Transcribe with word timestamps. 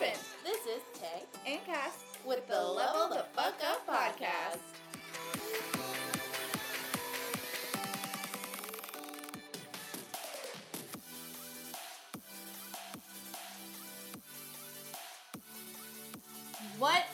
This 0.00 0.64
is 0.64 0.80
Tay 0.98 1.24
and 1.46 1.60
Cass 1.66 2.04
with 2.24 2.48
the 2.48 2.58
Level 2.58 3.10
the 3.10 3.22
Fuck 3.34 3.52
Up 3.62 3.86
podcast. 3.86 4.79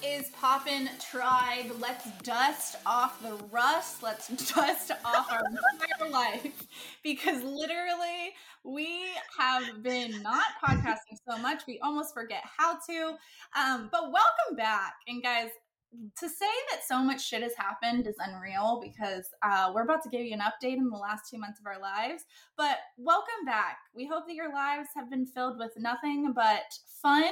Is 0.07 0.29
poppin' 0.31 0.89
tribe? 1.01 1.73
Let's 1.81 2.07
dust 2.23 2.77
off 2.87 3.21
the 3.23 3.35
rust. 3.51 4.03
Let's 4.03 4.29
dust 4.55 4.93
off 5.05 5.31
our 5.31 5.43
entire 5.51 6.11
life 6.11 6.67
because 7.03 7.43
literally 7.43 8.33
we 8.65 9.07
have 9.37 9.83
been 9.83 10.23
not 10.23 10.45
podcasting 10.65 11.19
so 11.29 11.37
much 11.39 11.63
we 11.67 11.81
almost 11.81 12.15
forget 12.15 12.43
how 12.57 12.79
to. 12.89 13.17
Um, 13.59 13.89
but 13.91 14.13
welcome 14.13 14.57
back, 14.57 14.95
and 15.09 15.23
guys, 15.23 15.51
to 16.19 16.29
say 16.29 16.47
that 16.71 16.85
so 16.87 17.03
much 17.03 17.27
shit 17.27 17.43
has 17.43 17.55
happened 17.57 18.07
is 18.07 18.17
unreal 18.19 18.81
because 18.83 19.29
uh, 19.43 19.73
we're 19.75 19.83
about 19.83 20.03
to 20.03 20.09
give 20.09 20.23
you 20.23 20.35
an 20.35 20.41
update 20.41 20.77
in 20.77 20.89
the 20.89 20.97
last 20.97 21.31
two 21.31 21.39
months 21.39 21.61
of 21.61 21.67
our 21.67 21.81
lives. 21.81 22.25
But 22.57 22.79
welcome 22.97 23.45
back. 23.45 23.79
We 23.95 24.07
hope 24.07 24.27
that 24.27 24.35
your 24.35 24.53
lives 24.53 24.89
have 24.95 25.11
been 25.11 25.27
filled 25.27 25.59
with 25.59 25.73
nothing 25.79 26.33
but 26.35 26.65
fun 27.03 27.31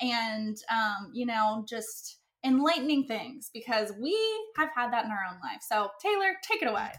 and, 0.00 0.56
um, 0.70 1.10
you 1.12 1.26
know, 1.26 1.64
just 1.68 2.18
enlightening 2.44 3.06
things 3.06 3.50
because 3.52 3.92
we 4.00 4.16
have 4.56 4.70
had 4.74 4.92
that 4.92 5.04
in 5.04 5.10
our 5.10 5.24
own 5.30 5.38
life. 5.42 5.60
So, 5.68 5.90
Taylor, 6.00 6.34
take 6.42 6.62
it 6.62 6.68
away. 6.68 6.90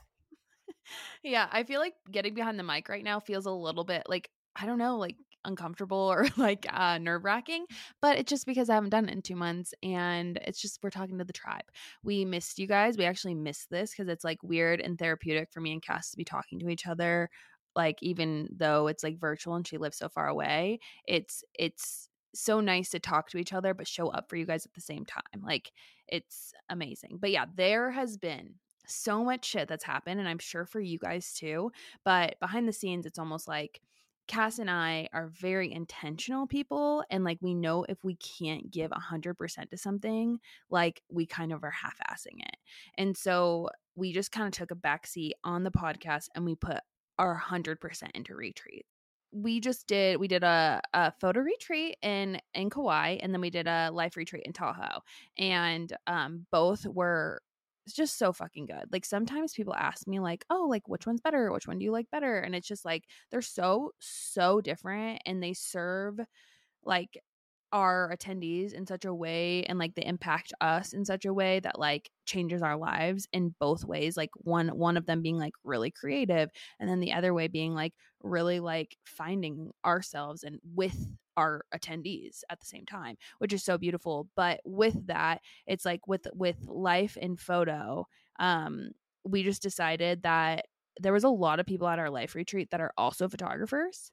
yeah, 1.23 1.47
I 1.51 1.63
feel 1.63 1.79
like 1.79 1.93
getting 2.11 2.33
behind 2.33 2.59
the 2.59 2.63
mic 2.63 2.89
right 2.89 3.03
now 3.03 3.19
feels 3.19 3.45
a 3.45 3.51
little 3.51 3.83
bit 3.83 4.03
like, 4.07 4.29
I 4.55 4.65
don't 4.65 4.79
know, 4.79 4.97
like 4.97 5.15
uncomfortable 5.45 5.97
or 5.97 6.27
like 6.37 6.65
uh, 6.71 6.97
nerve 6.97 7.23
wracking, 7.23 7.65
but 8.01 8.17
it's 8.17 8.29
just 8.29 8.45
because 8.45 8.69
I 8.69 8.75
haven't 8.75 8.89
done 8.89 9.07
it 9.09 9.13
in 9.13 9.21
two 9.21 9.35
months 9.35 9.73
and 9.83 10.37
it's 10.45 10.61
just 10.61 10.79
we're 10.83 10.89
talking 10.89 11.17
to 11.19 11.25
the 11.25 11.33
tribe. 11.33 11.63
We 12.03 12.25
missed 12.25 12.59
you 12.59 12.67
guys. 12.67 12.97
We 12.97 13.05
actually 13.05 13.35
missed 13.35 13.69
this 13.69 13.91
because 13.91 14.07
it's 14.07 14.23
like 14.23 14.41
weird 14.43 14.81
and 14.81 14.97
therapeutic 14.97 15.51
for 15.51 15.61
me 15.61 15.71
and 15.73 15.81
Cass 15.81 16.11
to 16.11 16.17
be 16.17 16.25
talking 16.25 16.59
to 16.59 16.69
each 16.69 16.87
other. 16.87 17.29
Like 17.75 17.97
even 18.01 18.49
though 18.55 18.87
it's 18.87 19.03
like 19.03 19.19
virtual 19.19 19.55
and 19.55 19.67
she 19.67 19.77
lives 19.77 19.97
so 19.97 20.09
far 20.09 20.27
away, 20.27 20.79
it's 21.05 21.43
it's 21.53 22.09
so 22.35 22.59
nice 22.59 22.89
to 22.89 22.99
talk 22.99 23.29
to 23.29 23.37
each 23.37 23.53
other 23.53 23.73
but 23.73 23.87
show 23.87 24.09
up 24.09 24.29
for 24.29 24.35
you 24.35 24.45
guys 24.45 24.65
at 24.65 24.73
the 24.73 24.81
same 24.81 25.05
time. 25.05 25.41
Like 25.41 25.71
it's 26.07 26.53
amazing. 26.69 27.17
But 27.19 27.31
yeah, 27.31 27.45
there 27.55 27.91
has 27.91 28.17
been 28.17 28.55
so 28.87 29.23
much 29.23 29.45
shit 29.45 29.67
that's 29.67 29.83
happened 29.83 30.19
and 30.19 30.27
I'm 30.27 30.39
sure 30.39 30.65
for 30.65 30.79
you 30.79 30.97
guys 30.99 31.33
too. 31.33 31.71
But 32.03 32.39
behind 32.39 32.67
the 32.67 32.73
scenes, 32.73 33.05
it's 33.05 33.19
almost 33.19 33.47
like 33.47 33.81
Cass 34.29 34.59
and 34.59 34.69
I 34.69 35.09
are 35.11 35.27
very 35.27 35.73
intentional 35.73 36.45
people. 36.45 37.03
And 37.09 37.23
like, 37.23 37.39
we 37.41 37.55
know 37.55 37.83
if 37.89 37.97
we 38.03 38.15
can't 38.15 38.69
give 38.69 38.91
100% 38.91 39.69
to 39.71 39.77
something, 39.77 40.39
like, 40.69 41.01
we 41.09 41.25
kind 41.25 41.51
of 41.51 41.63
are 41.63 41.71
half 41.71 41.97
assing 42.11 42.37
it. 42.37 42.55
And 42.95 43.17
so 43.17 43.69
we 43.95 44.13
just 44.13 44.31
kind 44.31 44.45
of 44.45 44.53
took 44.53 44.69
a 44.69 44.75
backseat 44.75 45.31
on 45.43 45.63
the 45.63 45.71
podcast 45.71 46.27
and 46.35 46.45
we 46.45 46.53
put 46.53 46.77
our 47.17 47.41
100% 47.43 47.77
into 48.13 48.35
retreat. 48.35 48.85
We 49.31 49.59
just 49.59 49.87
did, 49.87 50.19
we 50.19 50.27
did 50.27 50.43
a, 50.43 50.79
a 50.93 51.11
photo 51.19 51.39
retreat 51.39 51.97
in, 52.03 52.39
in 52.53 52.69
Kauai 52.69 53.17
and 53.21 53.33
then 53.33 53.41
we 53.41 53.49
did 53.49 53.65
a 53.65 53.89
life 53.91 54.15
retreat 54.15 54.43
in 54.45 54.53
Tahoe. 54.53 55.01
And 55.39 55.91
um, 56.05 56.45
both 56.51 56.85
were 56.85 57.41
it's 57.89 57.95
just 57.95 58.17
so 58.17 58.31
fucking 58.33 58.67
good. 58.67 58.85
Like 58.91 59.05
sometimes 59.05 59.53
people 59.53 59.73
ask 59.75 60.07
me 60.07 60.19
like, 60.19 60.45
"Oh, 60.49 60.67
like 60.69 60.87
which 60.87 61.07
one's 61.07 61.21
better? 61.21 61.51
Which 61.51 61.67
one 61.67 61.79
do 61.79 61.85
you 61.85 61.91
like 61.91 62.09
better?" 62.11 62.39
And 62.39 62.55
it's 62.55 62.67
just 62.67 62.85
like 62.85 63.05
they're 63.31 63.41
so 63.41 63.93
so 63.99 64.61
different 64.61 65.21
and 65.25 65.41
they 65.43 65.53
serve 65.53 66.19
like 66.83 67.17
our 67.71 68.13
attendees 68.15 68.73
in 68.73 68.87
such 68.87 69.05
a 69.05 69.13
way 69.13 69.63
and 69.65 69.77
like 69.77 69.93
they 69.95 70.05
impact 70.05 70.53
us 70.59 70.93
in 70.93 71.05
such 71.05 71.25
a 71.25 71.33
way 71.33 71.59
that 71.59 71.77
like 71.79 72.09
changes 72.25 72.63
our 72.63 72.77
lives 72.77 73.27
in 73.31 73.55
both 73.59 73.85
ways 73.85 74.17
like 74.17 74.31
one 74.37 74.69
one 74.69 74.97
of 74.97 75.05
them 75.05 75.21
being 75.21 75.37
like 75.37 75.53
really 75.63 75.91
creative 75.91 76.49
and 76.79 76.89
then 76.89 76.99
the 76.99 77.13
other 77.13 77.31
way 77.33 77.47
being 77.47 77.75
like 77.75 77.93
really 78.23 78.59
like 78.59 78.97
finding 79.05 79.71
ourselves 79.85 80.43
and 80.43 80.59
with 80.75 80.97
our 81.39 81.61
attendees 81.73 82.41
at 82.49 82.59
the 82.59 82.65
same 82.65 82.85
time 82.85 83.15
which 83.39 83.53
is 83.53 83.63
so 83.63 83.77
beautiful 83.77 84.27
but 84.35 84.59
with 84.65 85.07
that 85.07 85.41
it's 85.65 85.85
like 85.85 86.07
with 86.07 86.27
with 86.33 86.57
life 86.67 87.17
and 87.21 87.39
photo 87.39 88.05
um 88.39 88.89
we 89.23 89.43
just 89.43 89.61
decided 89.61 90.23
that 90.23 90.65
there 90.99 91.13
was 91.13 91.23
a 91.23 91.29
lot 91.29 91.59
of 91.59 91.65
people 91.65 91.87
at 91.87 91.99
our 91.99 92.09
life 92.09 92.35
retreat 92.35 92.69
that 92.71 92.81
are 92.81 92.93
also 92.97 93.27
photographers 93.27 94.11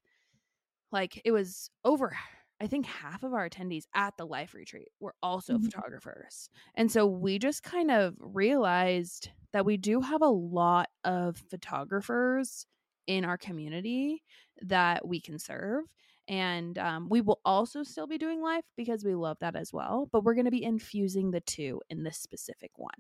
like 0.93 1.21
it 1.25 1.33
was 1.33 1.71
over 1.85 2.17
I 2.61 2.67
think 2.67 2.87
half 2.87 3.23
of 3.23 3.35
our 3.35 3.49
attendees 3.49 3.85
at 3.95 4.17
the 4.17 4.25
life 4.25 4.55
retreat 4.55 4.89
were 4.99 5.15
also 5.23 5.55
mm-hmm. 5.55 5.67
photographers. 5.67 6.49
And 6.75 6.91
so 6.91 7.07
we 7.07 7.39
just 7.39 7.63
kind 7.63 7.91
of 7.91 8.15
realized 8.19 9.29
that 9.53 9.67
we 9.67 9.77
do 9.77 10.01
have 10.01 10.23
a 10.23 10.29
lot 10.29 10.89
of 11.05 11.37
photographers 11.51 12.67
in 13.07 13.25
our 13.25 13.37
community 13.37 14.23
that 14.63 15.07
we 15.07 15.21
can 15.21 15.39
serve. 15.39 15.85
And 16.29 16.77
um, 16.79 17.09
we 17.09 17.21
will 17.21 17.41
also 17.45 17.83
still 17.83 18.07
be 18.07 18.19
doing 18.19 18.43
life 18.43 18.65
because 18.77 19.05
we 19.05 19.15
love 19.15 19.37
that 19.41 19.57
as 19.57 19.73
well. 19.73 20.09
But 20.13 20.25
we're 20.25 20.35
going 20.35 20.47
to 20.47 20.51
be 20.51 20.65
infusing 20.65 21.31
the 21.31 21.41
two 21.41 21.81
in 21.89 22.03
this 22.03 22.19
specific 22.19 22.73
one. 22.77 22.91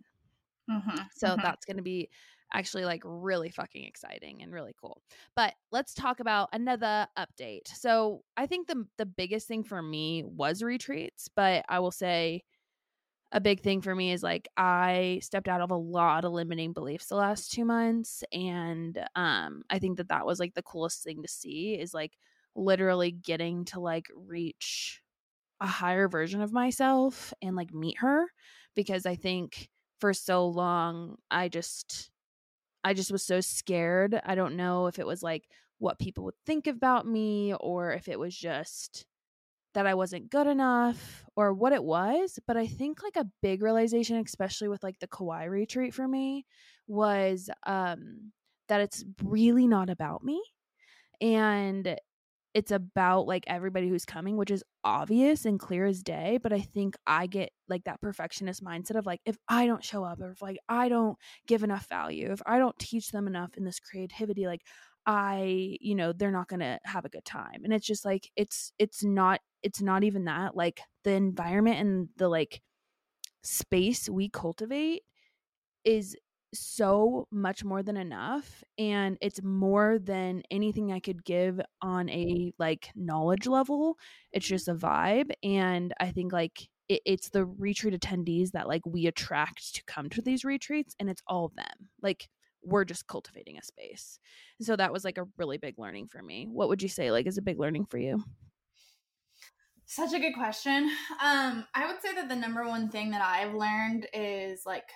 Mm-hmm, 0.70 0.98
so 1.14 1.28
mm-hmm. 1.28 1.42
that's 1.42 1.64
going 1.64 1.76
to 1.76 1.82
be 1.82 2.08
actually 2.52 2.84
like 2.84 3.02
really 3.04 3.50
fucking 3.50 3.84
exciting 3.84 4.42
and 4.42 4.52
really 4.52 4.74
cool. 4.80 5.02
But 5.34 5.54
let's 5.72 5.94
talk 5.94 6.20
about 6.20 6.48
another 6.52 7.06
update. 7.18 7.68
So 7.68 8.22
I 8.36 8.46
think 8.46 8.68
the 8.68 8.86
the 8.98 9.06
biggest 9.06 9.48
thing 9.48 9.64
for 9.64 9.82
me 9.82 10.24
was 10.24 10.62
retreats, 10.62 11.28
but 11.34 11.64
I 11.68 11.80
will 11.80 11.90
say 11.90 12.44
a 13.32 13.40
big 13.40 13.60
thing 13.60 13.80
for 13.80 13.94
me 13.94 14.12
is 14.12 14.22
like 14.22 14.48
I 14.56 15.18
stepped 15.22 15.48
out 15.48 15.60
of 15.60 15.70
a 15.70 15.76
lot 15.76 16.24
of 16.24 16.32
limiting 16.32 16.72
beliefs 16.72 17.06
the 17.06 17.16
last 17.16 17.52
2 17.52 17.64
months 17.64 18.22
and 18.32 18.98
um 19.16 19.62
I 19.68 19.80
think 19.80 19.96
that 19.96 20.08
that 20.08 20.24
was 20.24 20.38
like 20.38 20.54
the 20.54 20.62
coolest 20.62 21.02
thing 21.02 21.22
to 21.22 21.28
see 21.28 21.74
is 21.74 21.92
like 21.92 22.12
literally 22.56 23.12
getting 23.12 23.64
to 23.66 23.80
like 23.80 24.06
reach 24.16 25.02
a 25.60 25.66
higher 25.66 26.08
version 26.08 26.42
of 26.42 26.52
myself 26.52 27.32
and 27.42 27.56
like 27.56 27.72
meet 27.72 27.98
her 27.98 28.26
because 28.74 29.06
I 29.06 29.16
think 29.16 29.68
for 30.00 30.12
so 30.14 30.46
long 30.48 31.16
I 31.30 31.48
just 31.48 32.10
I 32.84 32.94
just 32.94 33.10
was 33.10 33.24
so 33.24 33.40
scared. 33.40 34.20
I 34.24 34.34
don't 34.34 34.56
know 34.56 34.86
if 34.86 34.98
it 34.98 35.06
was 35.06 35.22
like 35.22 35.48
what 35.78 35.98
people 35.98 36.24
would 36.24 36.38
think 36.46 36.66
about 36.66 37.06
me 37.06 37.54
or 37.54 37.92
if 37.92 38.08
it 38.08 38.18
was 38.18 38.36
just 38.36 39.06
that 39.74 39.86
I 39.86 39.94
wasn't 39.94 40.30
good 40.30 40.46
enough 40.46 41.24
or 41.36 41.52
what 41.52 41.72
it 41.72 41.84
was. 41.84 42.38
But 42.46 42.56
I 42.56 42.66
think 42.66 43.02
like 43.02 43.16
a 43.16 43.30
big 43.42 43.62
realization, 43.62 44.16
especially 44.24 44.68
with 44.68 44.82
like 44.82 44.98
the 45.00 45.08
Kauai 45.08 45.44
retreat 45.44 45.94
for 45.94 46.08
me, 46.08 46.46
was 46.86 47.50
um, 47.66 48.32
that 48.68 48.80
it's 48.80 49.04
really 49.22 49.66
not 49.66 49.90
about 49.90 50.24
me. 50.24 50.42
And 51.20 51.98
it's 52.56 52.70
about 52.70 53.26
like 53.26 53.44
everybody 53.48 53.86
who's 53.86 54.06
coming, 54.06 54.38
which 54.38 54.50
is 54.50 54.64
obvious 54.82 55.44
and 55.44 55.60
clear 55.60 55.84
as 55.84 56.02
day. 56.02 56.38
But 56.42 56.54
I 56.54 56.60
think 56.60 56.96
I 57.06 57.26
get 57.26 57.50
like 57.68 57.84
that 57.84 58.00
perfectionist 58.00 58.64
mindset 58.64 58.96
of 58.96 59.04
like, 59.04 59.20
if 59.26 59.36
I 59.46 59.66
don't 59.66 59.84
show 59.84 60.04
up 60.04 60.22
or 60.22 60.30
if 60.30 60.40
like 60.40 60.56
I 60.66 60.88
don't 60.88 61.18
give 61.46 61.62
enough 61.62 61.86
value, 61.86 62.32
if 62.32 62.40
I 62.46 62.58
don't 62.58 62.78
teach 62.78 63.10
them 63.10 63.26
enough 63.26 63.58
in 63.58 63.64
this 63.64 63.78
creativity, 63.78 64.46
like 64.46 64.62
I, 65.04 65.76
you 65.82 65.94
know, 65.94 66.14
they're 66.14 66.30
not 66.30 66.48
to 66.60 66.80
have 66.84 67.04
a 67.04 67.10
good 67.10 67.26
time. 67.26 67.60
And 67.62 67.74
it's 67.74 67.86
just 67.86 68.06
like, 68.06 68.30
it's, 68.36 68.72
it's 68.78 69.04
not, 69.04 69.40
it's 69.62 69.82
not 69.82 70.02
even 70.02 70.24
that. 70.24 70.56
Like 70.56 70.80
the 71.04 71.10
environment 71.10 71.78
and 71.78 72.08
the 72.16 72.30
like 72.30 72.62
space 73.42 74.08
we 74.08 74.30
cultivate 74.30 75.02
is 75.84 76.16
so 76.58 77.26
much 77.30 77.64
more 77.64 77.82
than 77.82 77.96
enough 77.96 78.62
and 78.78 79.16
it's 79.20 79.42
more 79.42 79.98
than 79.98 80.42
anything 80.50 80.92
i 80.92 81.00
could 81.00 81.24
give 81.24 81.60
on 81.82 82.08
a 82.08 82.52
like 82.58 82.90
knowledge 82.94 83.46
level. 83.46 83.96
It's 84.32 84.46
just 84.46 84.68
a 84.68 84.74
vibe 84.74 85.30
and 85.42 85.92
i 86.00 86.10
think 86.10 86.32
like 86.32 86.68
it, 86.88 87.02
it's 87.04 87.30
the 87.30 87.44
retreat 87.44 87.98
attendees 87.98 88.52
that 88.52 88.68
like 88.68 88.84
we 88.86 89.06
attract 89.06 89.74
to 89.74 89.84
come 89.84 90.08
to 90.10 90.22
these 90.22 90.44
retreats 90.44 90.94
and 90.98 91.10
it's 91.10 91.22
all 91.26 91.46
of 91.46 91.54
them. 91.54 91.88
Like 92.02 92.28
we're 92.62 92.84
just 92.84 93.06
cultivating 93.06 93.58
a 93.58 93.62
space. 93.62 94.18
And 94.58 94.66
so 94.66 94.76
that 94.76 94.92
was 94.92 95.04
like 95.04 95.18
a 95.18 95.26
really 95.36 95.58
big 95.58 95.78
learning 95.78 96.08
for 96.08 96.22
me. 96.22 96.48
What 96.50 96.68
would 96.68 96.82
you 96.82 96.88
say 96.88 97.10
like 97.10 97.26
is 97.26 97.38
a 97.38 97.42
big 97.42 97.58
learning 97.58 97.86
for 97.86 97.98
you? 97.98 98.22
Such 99.88 100.12
a 100.12 100.18
good 100.18 100.34
question. 100.34 100.90
Um 101.22 101.64
i 101.74 101.86
would 101.86 102.00
say 102.02 102.14
that 102.14 102.28
the 102.28 102.36
number 102.36 102.66
one 102.66 102.88
thing 102.88 103.10
that 103.10 103.22
i've 103.22 103.54
learned 103.54 104.06
is 104.12 104.62
like 104.66 104.90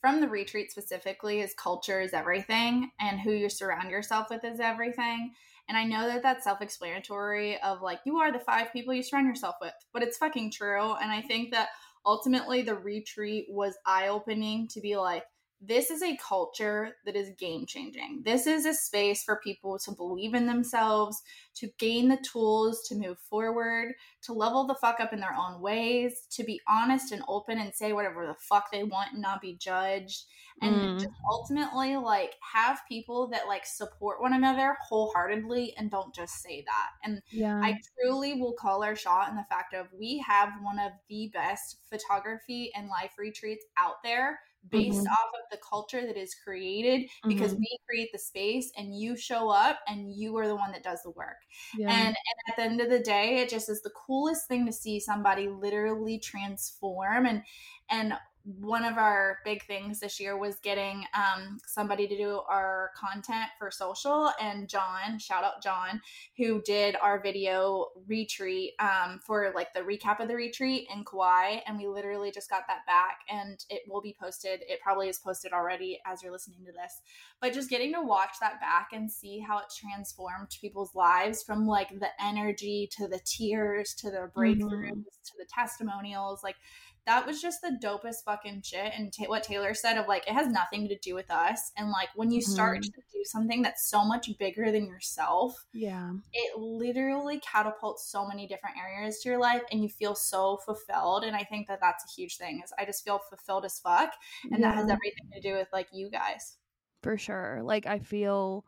from 0.00 0.20
the 0.20 0.28
retreat 0.28 0.70
specifically 0.70 1.40
is 1.40 1.54
culture 1.54 2.00
is 2.00 2.12
everything 2.12 2.90
and 3.00 3.20
who 3.20 3.32
you 3.32 3.48
surround 3.48 3.90
yourself 3.90 4.28
with 4.30 4.44
is 4.44 4.60
everything. 4.60 5.32
And 5.68 5.76
i 5.76 5.84
know 5.84 6.06
that 6.06 6.22
that's 6.22 6.44
self-explanatory 6.44 7.60
of 7.62 7.82
like 7.82 8.00
you 8.04 8.18
are 8.18 8.32
the 8.32 8.38
five 8.38 8.72
people 8.72 8.94
you 8.94 9.02
surround 9.02 9.26
yourself 9.26 9.56
with 9.60 9.74
but 9.92 10.02
it's 10.02 10.18
fucking 10.18 10.52
true. 10.52 10.94
And 10.94 11.10
i 11.10 11.20
think 11.20 11.50
that 11.50 11.68
ultimately 12.04 12.62
the 12.62 12.76
retreat 12.76 13.46
was 13.48 13.74
eye-opening 13.84 14.68
to 14.68 14.80
be 14.80 14.96
like 14.96 15.24
this 15.60 15.90
is 15.90 16.02
a 16.02 16.16
culture 16.16 16.96
that 17.04 17.16
is 17.16 17.30
game 17.38 17.64
changing. 17.66 18.22
This 18.24 18.46
is 18.46 18.66
a 18.66 18.74
space 18.74 19.22
for 19.22 19.40
people 19.42 19.78
to 19.78 19.92
believe 19.92 20.34
in 20.34 20.46
themselves, 20.46 21.22
to 21.54 21.70
gain 21.78 22.08
the 22.08 22.18
tools 22.18 22.82
to 22.88 22.94
move 22.94 23.18
forward, 23.18 23.94
to 24.22 24.32
level 24.32 24.66
the 24.66 24.74
fuck 24.74 25.00
up 25.00 25.12
in 25.12 25.20
their 25.20 25.34
own 25.34 25.60
ways, 25.60 26.26
to 26.32 26.44
be 26.44 26.60
honest 26.68 27.12
and 27.12 27.22
open 27.26 27.58
and 27.58 27.74
say 27.74 27.92
whatever 27.92 28.26
the 28.26 28.34
fuck 28.34 28.70
they 28.70 28.84
want 28.84 29.12
and 29.12 29.22
not 29.22 29.40
be 29.40 29.54
judged. 29.54 30.24
And 30.62 30.80
Mm. 30.80 30.98
just 30.98 31.14
ultimately 31.30 31.96
like 31.96 32.34
have 32.40 32.80
people 32.88 33.28
that 33.28 33.46
like 33.46 33.66
support 33.66 34.20
one 34.22 34.32
another 34.32 34.76
wholeheartedly 34.88 35.74
and 35.76 35.90
don't 35.90 36.14
just 36.14 36.42
say 36.42 36.62
that. 36.66 36.90
And 37.04 37.22
Yeah. 37.30 37.62
I 37.62 37.74
truly 38.00 38.40
will 38.40 38.54
call 38.54 38.82
our 38.82 38.96
shot 38.96 39.28
in 39.28 39.36
the 39.36 39.44
fact 39.50 39.74
of 39.74 39.92
we 39.92 40.18
have 40.26 40.52
one 40.62 40.78
of 40.78 40.92
the 41.08 41.30
best 41.32 41.82
photography 41.88 42.72
and 42.74 42.88
life 42.88 43.14
retreats 43.18 43.64
out 43.76 43.96
there 44.02 44.40
based 44.68 45.06
Mhm. 45.06 45.16
off 45.20 45.28
of 45.34 45.40
the 45.50 45.58
culture 45.58 46.04
that 46.04 46.16
is 46.16 46.34
created 46.34 47.08
because 47.28 47.54
Mhm. 47.54 47.58
we 47.58 47.78
create 47.88 48.10
the 48.12 48.18
space 48.18 48.72
and 48.76 48.98
you 48.98 49.16
show 49.16 49.48
up 49.48 49.78
and 49.86 50.10
you 50.12 50.36
are 50.36 50.48
the 50.48 50.56
one 50.56 50.72
that 50.72 50.82
does 50.82 51.02
the 51.02 51.10
work. 51.10 51.36
yeah. 51.72 51.96
And, 51.96 52.08
and 52.08 52.16
at 52.48 52.56
the 52.56 52.62
end 52.62 52.80
of 52.80 52.90
the 52.90 52.98
day, 53.00 53.38
it 53.38 53.48
just 53.48 53.68
is 53.68 53.82
the 53.82 53.90
coolest 53.90 54.48
thing 54.48 54.66
to 54.66 54.72
see 54.72 54.98
somebody 55.00 55.48
literally 55.48 56.18
transform 56.18 57.26
and 57.26 57.42
and 57.88 58.14
one 58.46 58.84
of 58.84 58.96
our 58.96 59.38
big 59.44 59.64
things 59.66 59.98
this 59.98 60.20
year 60.20 60.38
was 60.38 60.60
getting 60.60 61.04
um, 61.14 61.58
somebody 61.66 62.06
to 62.06 62.16
do 62.16 62.40
our 62.48 62.92
content 62.96 63.50
for 63.58 63.72
social 63.72 64.30
and 64.40 64.68
john 64.68 65.18
shout 65.18 65.42
out 65.42 65.60
john 65.60 66.00
who 66.36 66.62
did 66.62 66.94
our 67.02 67.20
video 67.20 67.86
retreat 68.06 68.72
um, 68.78 69.18
for 69.24 69.52
like 69.54 69.74
the 69.74 69.80
recap 69.80 70.20
of 70.20 70.28
the 70.28 70.34
retreat 70.34 70.86
in 70.94 71.04
kauai 71.04 71.58
and 71.66 71.76
we 71.76 71.88
literally 71.88 72.30
just 72.30 72.48
got 72.48 72.62
that 72.68 72.86
back 72.86 73.18
and 73.28 73.64
it 73.68 73.82
will 73.88 74.00
be 74.00 74.16
posted 74.20 74.60
it 74.68 74.80
probably 74.80 75.08
is 75.08 75.18
posted 75.18 75.52
already 75.52 75.98
as 76.06 76.22
you're 76.22 76.32
listening 76.32 76.64
to 76.64 76.72
this 76.72 77.00
but 77.40 77.52
just 77.52 77.68
getting 77.68 77.92
to 77.92 78.00
watch 78.00 78.36
that 78.40 78.60
back 78.60 78.90
and 78.92 79.10
see 79.10 79.40
how 79.40 79.58
it 79.58 79.64
transformed 79.76 80.48
people's 80.60 80.94
lives 80.94 81.42
from 81.42 81.66
like 81.66 81.88
the 81.98 82.08
energy 82.20 82.88
to 82.92 83.08
the 83.08 83.20
tears 83.24 83.92
to 83.92 84.08
the 84.08 84.30
breakthroughs 84.36 85.02
to 85.24 85.32
the 85.36 85.46
testimonials 85.52 86.44
like 86.44 86.56
that 87.06 87.26
was 87.26 87.40
just 87.40 87.60
the 87.62 87.78
dopest 87.82 88.24
fucking 88.24 88.62
shit 88.62 88.92
and 88.96 89.12
ta 89.12 89.24
what 89.26 89.42
taylor 89.42 89.74
said 89.74 89.96
of 89.96 90.06
like 90.08 90.26
it 90.26 90.32
has 90.32 90.48
nothing 90.48 90.88
to 90.88 90.98
do 90.98 91.14
with 91.14 91.30
us 91.30 91.72
and 91.76 91.90
like 91.90 92.08
when 92.16 92.30
you 92.30 92.42
start 92.42 92.78
Mhm. 92.78 92.82
to 92.84 93.00
do 93.12 93.24
something 93.24 93.62
that's 93.62 93.88
so 93.88 94.04
much 94.04 94.28
bigger 94.38 94.70
than 94.70 94.86
yourself 94.86 95.64
yeah. 95.72 96.12
it 96.32 96.58
literally 96.58 97.40
catapults 97.40 98.10
so 98.10 98.26
many 98.26 98.46
different 98.46 98.76
areas 98.76 99.20
to 99.20 99.28
your 99.28 99.38
life 99.38 99.62
and 99.70 99.82
you 99.82 99.88
feel 99.88 100.14
so 100.14 100.58
fulfilled 100.64 101.24
and 101.24 101.34
i 101.36 101.42
think 101.44 101.66
that 101.68 101.80
that's 101.80 102.04
a 102.04 102.20
huge 102.20 102.36
thing 102.36 102.60
is 102.64 102.72
i 102.78 102.84
just 102.84 103.04
feel 103.04 103.18
fulfilled 103.28 103.64
as 103.64 103.78
fuck 103.78 104.12
and 104.52 104.62
that 104.62 104.74
has 104.74 104.90
everything 104.90 105.28
to 105.32 105.40
do 105.40 105.54
with 105.54 105.68
like 105.72 105.88
you 105.92 106.10
guys 106.10 106.56
for 107.02 107.16
sure. 107.16 107.60
Like 107.62 107.86
I 107.86 108.00
feel 108.00 108.64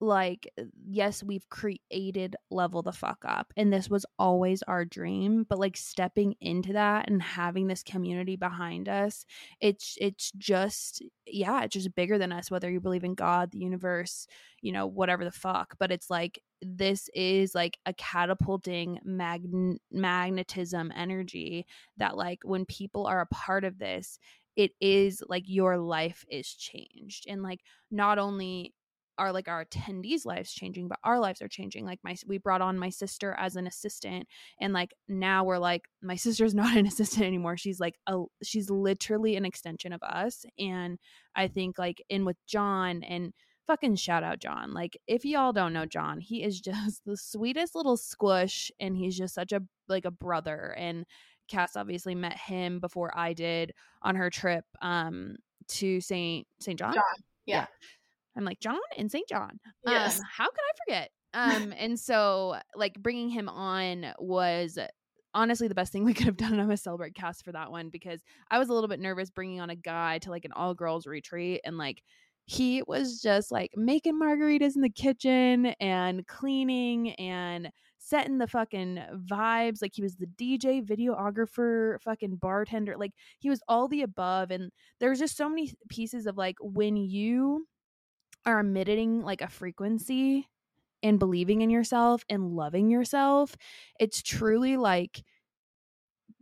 like 0.00 0.50
uh, 0.58 0.64
yes, 0.88 1.22
we've 1.22 1.48
created 1.48 2.36
level 2.50 2.82
the 2.82 2.92
fuck 2.92 3.18
up 3.24 3.52
and 3.56 3.72
this 3.72 3.88
was 3.90 4.06
always 4.18 4.62
our 4.62 4.84
dream, 4.84 5.44
but 5.48 5.58
like 5.58 5.76
stepping 5.76 6.34
into 6.40 6.72
that 6.72 7.08
and 7.08 7.22
having 7.22 7.66
this 7.66 7.82
community 7.82 8.36
behind 8.36 8.88
us, 8.88 9.24
it's 9.60 9.96
it's 10.00 10.32
just 10.32 11.02
yeah, 11.26 11.62
it's 11.64 11.74
just 11.74 11.94
bigger 11.94 12.18
than 12.18 12.32
us 12.32 12.50
whether 12.50 12.70
you 12.70 12.80
believe 12.80 13.04
in 13.04 13.14
God, 13.14 13.50
the 13.50 13.58
universe, 13.58 14.26
you 14.62 14.72
know, 14.72 14.86
whatever 14.86 15.24
the 15.24 15.30
fuck, 15.30 15.76
but 15.78 15.92
it's 15.92 16.10
like 16.10 16.42
this 16.62 17.08
is 17.14 17.54
like 17.54 17.78
a 17.86 17.94
catapulting 17.94 18.98
magn- 19.04 19.78
magnetism 19.90 20.92
energy 20.94 21.66
that 21.96 22.16
like 22.16 22.40
when 22.44 22.64
people 22.64 23.06
are 23.06 23.20
a 23.20 23.26
part 23.26 23.64
of 23.64 23.78
this 23.78 24.18
it 24.56 24.72
is 24.80 25.22
like 25.28 25.44
your 25.46 25.78
life 25.78 26.24
is 26.28 26.52
changed 26.52 27.24
and 27.28 27.42
like 27.42 27.60
not 27.90 28.18
only 28.18 28.74
are 29.20 29.32
like 29.32 29.48
our 29.48 29.66
attendees 29.66 30.24
lives 30.24 30.50
changing 30.50 30.88
but 30.88 30.98
our 31.04 31.20
lives 31.20 31.42
are 31.42 31.48
changing. 31.48 31.84
Like 31.84 32.00
my 32.02 32.16
we 32.26 32.38
brought 32.38 32.62
on 32.62 32.78
my 32.78 32.88
sister 32.88 33.36
as 33.38 33.54
an 33.54 33.66
assistant 33.66 34.26
and 34.60 34.72
like 34.72 34.94
now 35.08 35.44
we're 35.44 35.58
like 35.58 35.82
my 36.02 36.16
sister's 36.26 36.54
not 36.54 36.76
an 36.76 36.86
assistant 36.86 37.26
anymore. 37.26 37.58
She's 37.58 37.78
like 37.78 37.96
a 38.06 38.22
she's 38.42 38.70
literally 38.70 39.36
an 39.36 39.44
extension 39.44 39.92
of 39.92 40.02
us 40.02 40.44
and 40.58 40.98
i 41.36 41.46
think 41.46 41.78
like 41.78 42.02
in 42.08 42.24
with 42.24 42.36
john 42.46 43.02
and 43.02 43.32
fucking 43.66 43.94
shout 43.96 44.24
out 44.24 44.40
john. 44.40 44.72
Like 44.72 44.98
if 45.06 45.24
y'all 45.26 45.52
don't 45.52 45.74
know 45.74 45.86
john 45.86 46.18
he 46.20 46.42
is 46.42 46.58
just 46.70 47.04
the 47.04 47.16
sweetest 47.16 47.74
little 47.74 47.98
squish 47.98 48.72
and 48.80 48.96
he's 48.96 49.18
just 49.18 49.34
such 49.34 49.52
a 49.52 49.60
like 49.88 50.06
a 50.06 50.10
brother 50.10 50.74
and 50.78 51.04
cass 51.48 51.76
obviously 51.76 52.14
met 52.14 52.38
him 52.38 52.78
before 52.78 53.10
i 53.18 53.32
did 53.32 53.72
on 54.02 54.14
her 54.14 54.30
trip 54.30 54.64
um 54.82 55.34
to 55.66 56.00
saint 56.00 56.46
saint 56.60 56.78
john. 56.78 56.94
John, 56.94 57.02
yeah. 57.46 57.66
I'm 58.36 58.44
like 58.44 58.60
john 58.60 58.78
and 58.96 59.10
saint 59.10 59.28
john 59.28 59.58
Yes. 59.86 60.18
um, 60.18 60.24
how 60.30 60.46
could 60.46 60.58
I 60.58 60.72
forget? 60.84 61.10
Um, 61.32 61.72
and 61.78 61.96
so 61.96 62.56
like 62.74 63.00
bringing 63.00 63.28
him 63.28 63.48
on 63.48 64.12
was 64.18 64.80
honestly 65.32 65.68
the 65.68 65.76
best 65.76 65.92
thing 65.92 66.04
we 66.04 66.12
could 66.12 66.26
have 66.26 66.36
done. 66.36 66.54
I'm 66.54 66.66
gonna 66.66 66.76
celebrate 66.76 67.14
Cass 67.14 67.40
for 67.40 67.52
that 67.52 67.70
one 67.70 67.88
because 67.88 68.20
I 68.50 68.58
was 68.58 68.68
a 68.68 68.72
little 68.72 68.88
bit 68.88 68.98
nervous 68.98 69.30
bringing 69.30 69.60
on 69.60 69.70
a 69.70 69.76
guy 69.76 70.18
to 70.18 70.30
like 70.30 70.44
an 70.44 70.50
all 70.50 70.74
girls 70.74 71.06
retreat 71.06 71.60
and 71.64 71.78
like 71.78 72.02
he 72.46 72.82
was 72.88 73.20
just 73.20 73.52
like 73.52 73.70
making 73.76 74.18
margaritas 74.20 74.74
in 74.74 74.82
the 74.82 74.90
kitchen 74.90 75.66
and 75.78 76.26
cleaning 76.26 77.12
and 77.12 77.70
setting 77.98 78.38
the 78.38 78.48
fucking 78.48 79.00
vibes 79.30 79.80
like 79.80 79.92
he 79.94 80.02
was 80.02 80.16
the 80.16 80.26
DJ 80.26 80.84
videographer 80.84 82.00
fucking 82.00 82.34
bartender 82.36 82.96
like 82.96 83.12
he 83.38 83.48
was 83.50 83.62
all 83.68 83.86
the 83.86 84.02
above 84.02 84.50
and 84.50 84.72
there's 84.98 85.20
just 85.20 85.36
so 85.36 85.48
many 85.48 85.72
pieces 85.88 86.26
of 86.26 86.36
like 86.36 86.56
when 86.60 86.96
you 86.96 87.66
are 88.46 88.60
emitting 88.60 89.22
like 89.22 89.42
a 89.42 89.48
frequency 89.48 90.48
and 91.02 91.18
believing 91.18 91.62
in 91.62 91.70
yourself 91.70 92.24
and 92.28 92.54
loving 92.56 92.90
yourself, 92.90 93.56
it's 93.98 94.22
truly 94.22 94.76
like 94.76 95.22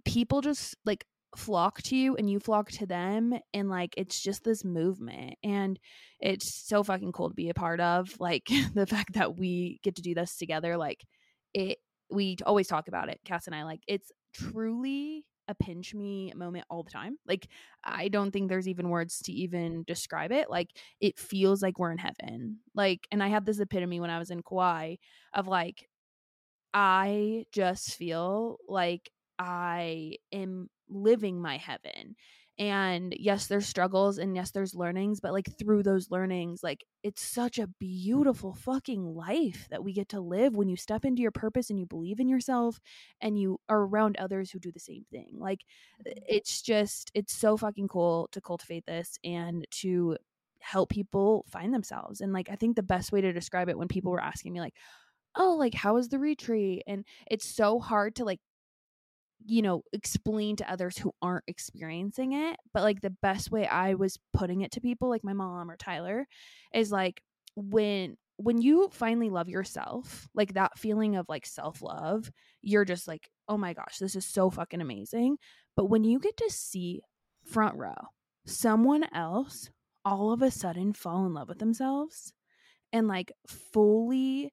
people 0.05 0.41
just 0.41 0.77
like 0.85 1.05
flock 1.37 1.83
to 1.83 1.97
you 1.97 2.17
and 2.17 2.31
you 2.31 2.41
flock 2.41 2.71
to 2.71 2.87
them 2.87 3.39
and 3.53 3.69
like 3.69 3.95
it's 3.97 4.21
just 4.21 4.45
this 4.45 4.65
movement 4.65 5.35
and 5.43 5.79
it's 6.21 6.67
so 6.67 6.83
fucking 6.83 7.13
cool 7.13 7.29
to 7.29 7.35
be 7.35 7.51
a 7.51 7.55
part 7.55 7.81
of 7.81 8.19
like 8.19 8.49
the 8.75 8.87
fact 8.87 9.13
that 9.13 9.37
we 9.37 9.79
get 9.83 9.95
to 9.95 10.03
do 10.03 10.15
this 10.15 10.37
together 10.37 10.77
like 10.77 11.05
it 11.53 11.79
we 12.11 12.37
always 12.47 12.67
talk 12.67 12.89
about 12.89 13.11
it 13.11 13.21
cass 13.25 13.47
and 13.47 13.55
i 13.55 13.63
like 13.63 13.81
it's 13.87 14.11
truly 14.33 15.25
a 15.49 15.55
pinch 15.55 15.95
me 15.95 16.33
moment 16.37 16.65
all 16.71 16.83
the 16.83 16.91
time 16.91 17.17
like 17.27 17.49
i 17.83 18.09
don't 18.09 18.31
think 18.31 18.49
there's 18.49 18.69
even 18.69 18.91
words 18.91 19.19
to 19.21 19.33
even 19.33 19.83
describe 19.87 20.31
it 20.31 20.51
like 20.51 20.69
it 21.01 21.19
feels 21.19 21.63
like 21.63 21.79
we're 21.79 21.91
in 21.91 21.99
heaven 21.99 22.59
like 22.75 23.09
and 23.11 23.23
i 23.23 23.29
had 23.29 23.47
this 23.47 23.59
epitome 23.59 23.99
when 23.99 24.11
i 24.11 24.19
was 24.19 24.31
in 24.31 24.43
kauai 24.43 24.95
of 25.33 25.49
like 25.49 25.89
i 26.75 27.45
just 27.51 27.95
feel 27.95 28.59
like 28.69 29.11
i 29.39 30.15
am 30.33 30.69
living 30.89 31.41
my 31.41 31.57
heaven 31.57 32.15
and 32.59 33.15
yes 33.19 33.47
there's 33.47 33.67
struggles 33.67 34.19
and 34.19 34.35
yes 34.35 34.51
there's 34.51 34.75
learnings 34.75 35.21
but 35.21 35.33
like 35.33 35.47
through 35.59 35.83
those 35.83 36.11
learnings 36.11 36.63
like 36.63 36.85
it's 37.05 37.23
such 37.23 37.59
a 37.59 37.69
beautiful 37.79 38.53
fucking 38.53 39.05
life 39.05 39.69
that 39.71 39.85
we 39.85 39.93
get 39.93 40.09
to 40.09 40.21
live 40.21 40.57
when 40.57 40.69
you 40.69 40.77
step 40.77 41.05
into 41.05 41.23
your 41.23 41.31
purpose 41.31 41.71
and 41.71 41.79
you 41.79 41.87
believe 41.87 42.19
in 42.19 42.29
yourself 42.29 42.81
and 43.21 43.39
you 43.39 43.59
are 43.69 43.83
around 43.83 44.17
others 44.17 44.51
who 44.51 44.59
do 44.59 44.73
the 44.73 44.81
same 44.81 45.05
thing. 45.11 45.31
Like 45.39 45.61
mm-hmm. 46.07 46.19
it's 46.29 46.61
just 46.63 47.11
it's 47.15 47.33
so 47.33 47.57
fucking 47.57 47.89
cool 47.89 48.29
to 48.33 48.41
cultivate 48.41 48.87
this 48.87 49.19
and 49.23 49.67
to 49.71 50.17
help 50.61 50.91
people 50.91 51.45
find 51.49 51.73
themselves 51.73 52.21
and 52.21 52.33
like 52.33 52.51
i 52.51 52.57
think 52.57 52.75
the 52.75 52.83
best 52.83 53.13
way 53.13 53.21
to 53.21 53.33
describe 53.33 53.69
it 53.69 53.79
when 53.79 53.87
people 53.87 54.11
were 54.11 54.21
asking 54.21 54.53
me 54.53 54.61
like 54.61 54.75
oh 55.37 55.55
like 55.57 55.73
how 55.73 55.95
was 55.95 56.09
the 56.09 56.19
retreat? 56.19 56.83
and 56.89 57.05
it's 57.31 57.47
so 57.47 57.79
hard 57.79 58.17
to 58.17 58.25
like 58.25 58.41
you 59.47 59.63
know 59.63 59.83
explain 59.93 60.57
to 60.57 60.71
others 60.71 60.99
who 60.99 61.13
aren't 61.23 61.45
experiencing 61.47 62.33
it 62.33 62.57
but 62.75 62.83
like 62.83 63.01
the 63.01 63.15
best 63.23 63.51
way 63.51 63.67
i 63.67 63.95
was 63.95 64.19
putting 64.33 64.63
it 64.63 64.73
to 64.73 64.81
people 64.81 65.09
like 65.09 65.25
my 65.25 65.33
mom 65.33 65.71
or 65.71 65.77
tyler 65.77 66.27
is 66.75 66.91
like 66.91 67.23
when 67.57 68.17
when 68.37 68.61
you 68.61 68.89
finally 68.93 69.31
love 69.31 69.49
yourself 69.49 70.29
like 70.33 70.55
that 70.55 70.79
feeling 70.79 71.17
of 71.17 71.27
like 71.29 71.45
self-love 71.45 72.31
you're 72.63 72.85
just 72.85 73.09
like 73.09 73.29
oh 73.49 73.59
my 73.59 73.73
gosh 73.73 73.99
this 73.99 74.15
is 74.15 74.25
so 74.25 74.51
fucking 74.51 74.81
amazing. 74.81 75.37
But 75.77 75.87
when 75.87 76.05
you 76.05 76.19
get 76.19 76.37
to 76.39 76.51
see 76.51 77.01
front 77.45 77.77
row 77.77 77.97
someone 78.47 79.05
else 79.13 79.71
all 80.05 80.33
of 80.33 80.43
a 80.43 80.51
sudden 80.51 80.93
fall 80.93 81.27
in 81.27 81.35
love 81.35 81.49
with 81.49 81.59
themselves 81.59 82.33
and 82.93 83.09
like 83.09 83.33
fully 83.47 84.53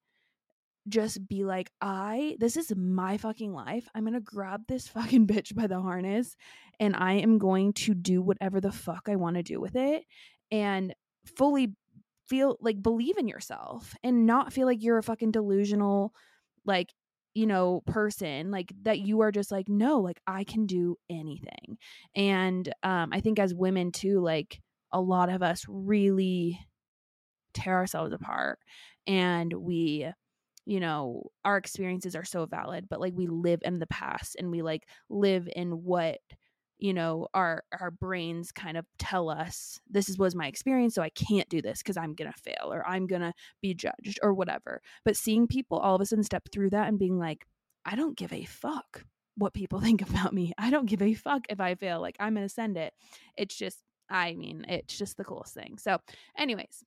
just 0.87 1.27
be 1.27 1.43
like, 1.43 1.71
I, 1.81 2.35
this 2.39 2.57
is 2.57 2.73
my 2.75 3.17
fucking 3.17 3.53
life. 3.53 3.87
I'm 3.93 4.03
going 4.03 4.13
to 4.13 4.19
grab 4.19 4.63
this 4.67 4.87
fucking 4.89 5.27
bitch 5.27 5.55
by 5.55 5.67
the 5.67 5.79
harness 5.79 6.35
and 6.79 6.95
I 6.95 7.13
am 7.13 7.37
going 7.37 7.73
to 7.73 7.93
do 7.93 8.21
whatever 8.21 8.61
the 8.61 8.71
fuck 8.71 9.07
I 9.07 9.15
want 9.15 9.37
to 9.37 9.43
do 9.43 9.59
with 9.59 9.75
it 9.75 10.03
and 10.51 10.93
fully 11.37 11.73
feel 12.27 12.57
like 12.59 12.81
believe 12.81 13.17
in 13.17 13.27
yourself 13.27 13.93
and 14.03 14.25
not 14.25 14.53
feel 14.53 14.65
like 14.65 14.83
you're 14.83 14.97
a 14.97 15.03
fucking 15.03 15.31
delusional, 15.31 16.13
like, 16.65 16.93
you 17.33 17.45
know, 17.45 17.81
person, 17.85 18.49
like 18.49 18.71
that 18.83 18.99
you 18.99 19.21
are 19.21 19.31
just 19.31 19.51
like, 19.51 19.67
no, 19.67 19.99
like 19.99 20.19
I 20.25 20.43
can 20.43 20.65
do 20.65 20.97
anything. 21.09 21.77
And 22.15 22.71
um, 22.81 23.09
I 23.11 23.19
think 23.19 23.39
as 23.39 23.53
women 23.53 23.91
too, 23.91 24.21
like, 24.21 24.61
a 24.91 25.01
lot 25.01 25.29
of 25.29 25.43
us 25.43 25.65
really 25.67 26.57
tear 27.53 27.75
ourselves 27.75 28.13
apart 28.13 28.59
and 29.07 29.51
we 29.53 30.07
you 30.65 30.79
know 30.79 31.23
our 31.43 31.57
experiences 31.57 32.15
are 32.15 32.25
so 32.25 32.45
valid 32.45 32.87
but 32.89 32.99
like 32.99 33.13
we 33.15 33.27
live 33.27 33.61
in 33.63 33.79
the 33.79 33.87
past 33.87 34.35
and 34.37 34.51
we 34.51 34.61
like 34.61 34.87
live 35.09 35.47
in 35.55 35.83
what 35.83 36.19
you 36.77 36.93
know 36.93 37.27
our 37.33 37.63
our 37.79 37.91
brains 37.91 38.51
kind 38.51 38.77
of 38.77 38.85
tell 38.97 39.29
us 39.29 39.79
this 39.89 40.09
is 40.09 40.17
was 40.17 40.35
my 40.35 40.47
experience 40.47 40.93
so 40.95 41.01
i 41.01 41.09
can't 41.09 41.47
do 41.49 41.61
this 41.61 41.79
because 41.79 41.97
i'm 41.97 42.13
gonna 42.13 42.33
fail 42.33 42.71
or 42.71 42.85
i'm 42.87 43.07
gonna 43.07 43.33
be 43.61 43.73
judged 43.73 44.19
or 44.21 44.33
whatever. 44.33 44.81
But 45.03 45.17
seeing 45.17 45.47
people 45.47 45.77
all 45.77 45.95
of 45.95 46.01
a 46.01 46.05
sudden 46.05 46.23
step 46.23 46.43
through 46.51 46.71
that 46.71 46.87
and 46.87 46.99
being 46.99 47.17
like 47.17 47.45
i 47.85 47.95
don't 47.95 48.17
give 48.17 48.33
a 48.33 48.45
fuck 48.45 49.05
what 49.37 49.53
people 49.53 49.79
think 49.81 50.01
about 50.01 50.33
me. 50.33 50.53
I 50.57 50.69
don't 50.69 50.85
give 50.85 51.01
a 51.01 51.13
fuck 51.13 51.45
if 51.49 51.59
i 51.59 51.75
fail. 51.75 52.01
Like 52.01 52.17
i'm 52.19 52.35
gonna 52.35 52.49
send 52.49 52.77
it. 52.77 52.93
It's 53.37 53.55
just 53.55 53.79
i 54.09 54.35
mean 54.35 54.65
it's 54.67 54.97
just 54.97 55.17
the 55.17 55.23
coolest 55.23 55.53
thing. 55.53 55.77
So 55.77 55.99
anyways 56.37 56.83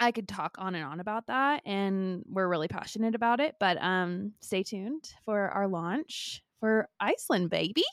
I 0.00 0.10
could 0.12 0.28
talk 0.28 0.56
on 0.58 0.74
and 0.74 0.84
on 0.84 1.00
about 1.00 1.28
that 1.28 1.62
and 1.64 2.22
we're 2.28 2.48
really 2.48 2.68
passionate 2.68 3.14
about 3.14 3.40
it, 3.40 3.54
but 3.60 3.80
um 3.82 4.32
stay 4.40 4.62
tuned 4.62 5.12
for 5.24 5.48
our 5.50 5.68
launch 5.68 6.42
for 6.60 6.88
Iceland, 7.00 7.50
baby. 7.50 7.84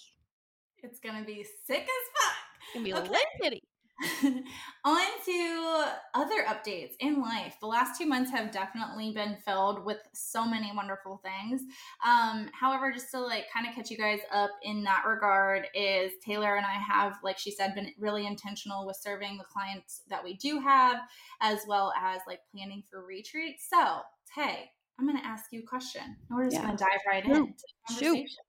It's 0.84 1.00
gonna 1.00 1.24
be 1.24 1.44
sick 1.66 1.84
as 1.84 2.24
fuck. 2.24 2.36
It's 2.64 2.74
gonna 2.74 2.86
be 2.86 2.94
Okay. 2.94 3.10
lit 3.10 3.26
kitty. 3.42 3.64
On 4.84 5.08
to 5.26 5.86
other 6.16 6.44
updates 6.48 6.94
in 7.00 7.22
life. 7.22 7.56
The 7.60 7.68
last 7.68 8.00
two 8.00 8.08
months 8.08 8.32
have 8.32 8.52
definitely 8.52 9.12
been 9.12 9.38
filled 9.46 9.86
with 9.86 10.00
so 10.14 10.46
many 10.46 10.72
wonderful 10.76 11.22
things. 11.24 11.62
Um, 12.06 12.50
however, 12.54 12.92
just 12.92 13.12
to 13.12 13.20
like 13.20 13.46
kind 13.54 13.68
of 13.68 13.76
catch 13.76 13.92
you 13.92 13.98
guys 13.98 14.20
up 14.32 14.50
in 14.64 14.84
that 14.86 15.04
regard, 15.08 15.68
is 15.76 16.14
Taylor 16.26 16.56
and 16.56 16.66
I 16.66 16.72
have, 16.74 17.18
like 17.24 17.38
she 17.38 17.52
said, 17.52 17.76
been 17.76 17.92
really 18.00 18.26
intentional 18.26 18.88
with 18.88 18.98
serving 18.98 19.38
the 19.38 19.44
clients 19.44 20.02
that 20.10 20.24
we 20.24 20.36
do 20.36 20.60
have, 20.60 20.98
as 21.42 21.60
well 21.68 21.94
as 22.02 22.22
like 22.28 22.40
planning 22.52 22.84
for 22.90 23.06
retreats. 23.06 23.68
So, 23.70 24.00
Tay, 24.34 24.72
I'm 25.00 25.06
gonna 25.06 25.22
ask 25.24 25.46
you 25.52 25.60
a 25.60 25.68
question. 25.68 26.04
And 26.04 26.38
we're 26.38 26.46
just 26.46 26.56
Yeah. 26.56 26.66
gonna 26.66 26.78
dive 26.78 27.02
right 27.08 27.24
Shoot. 27.24 27.36
into 27.36 27.54
the 27.88 27.94
Shoot. 27.94 28.06
conversation. 28.06 28.44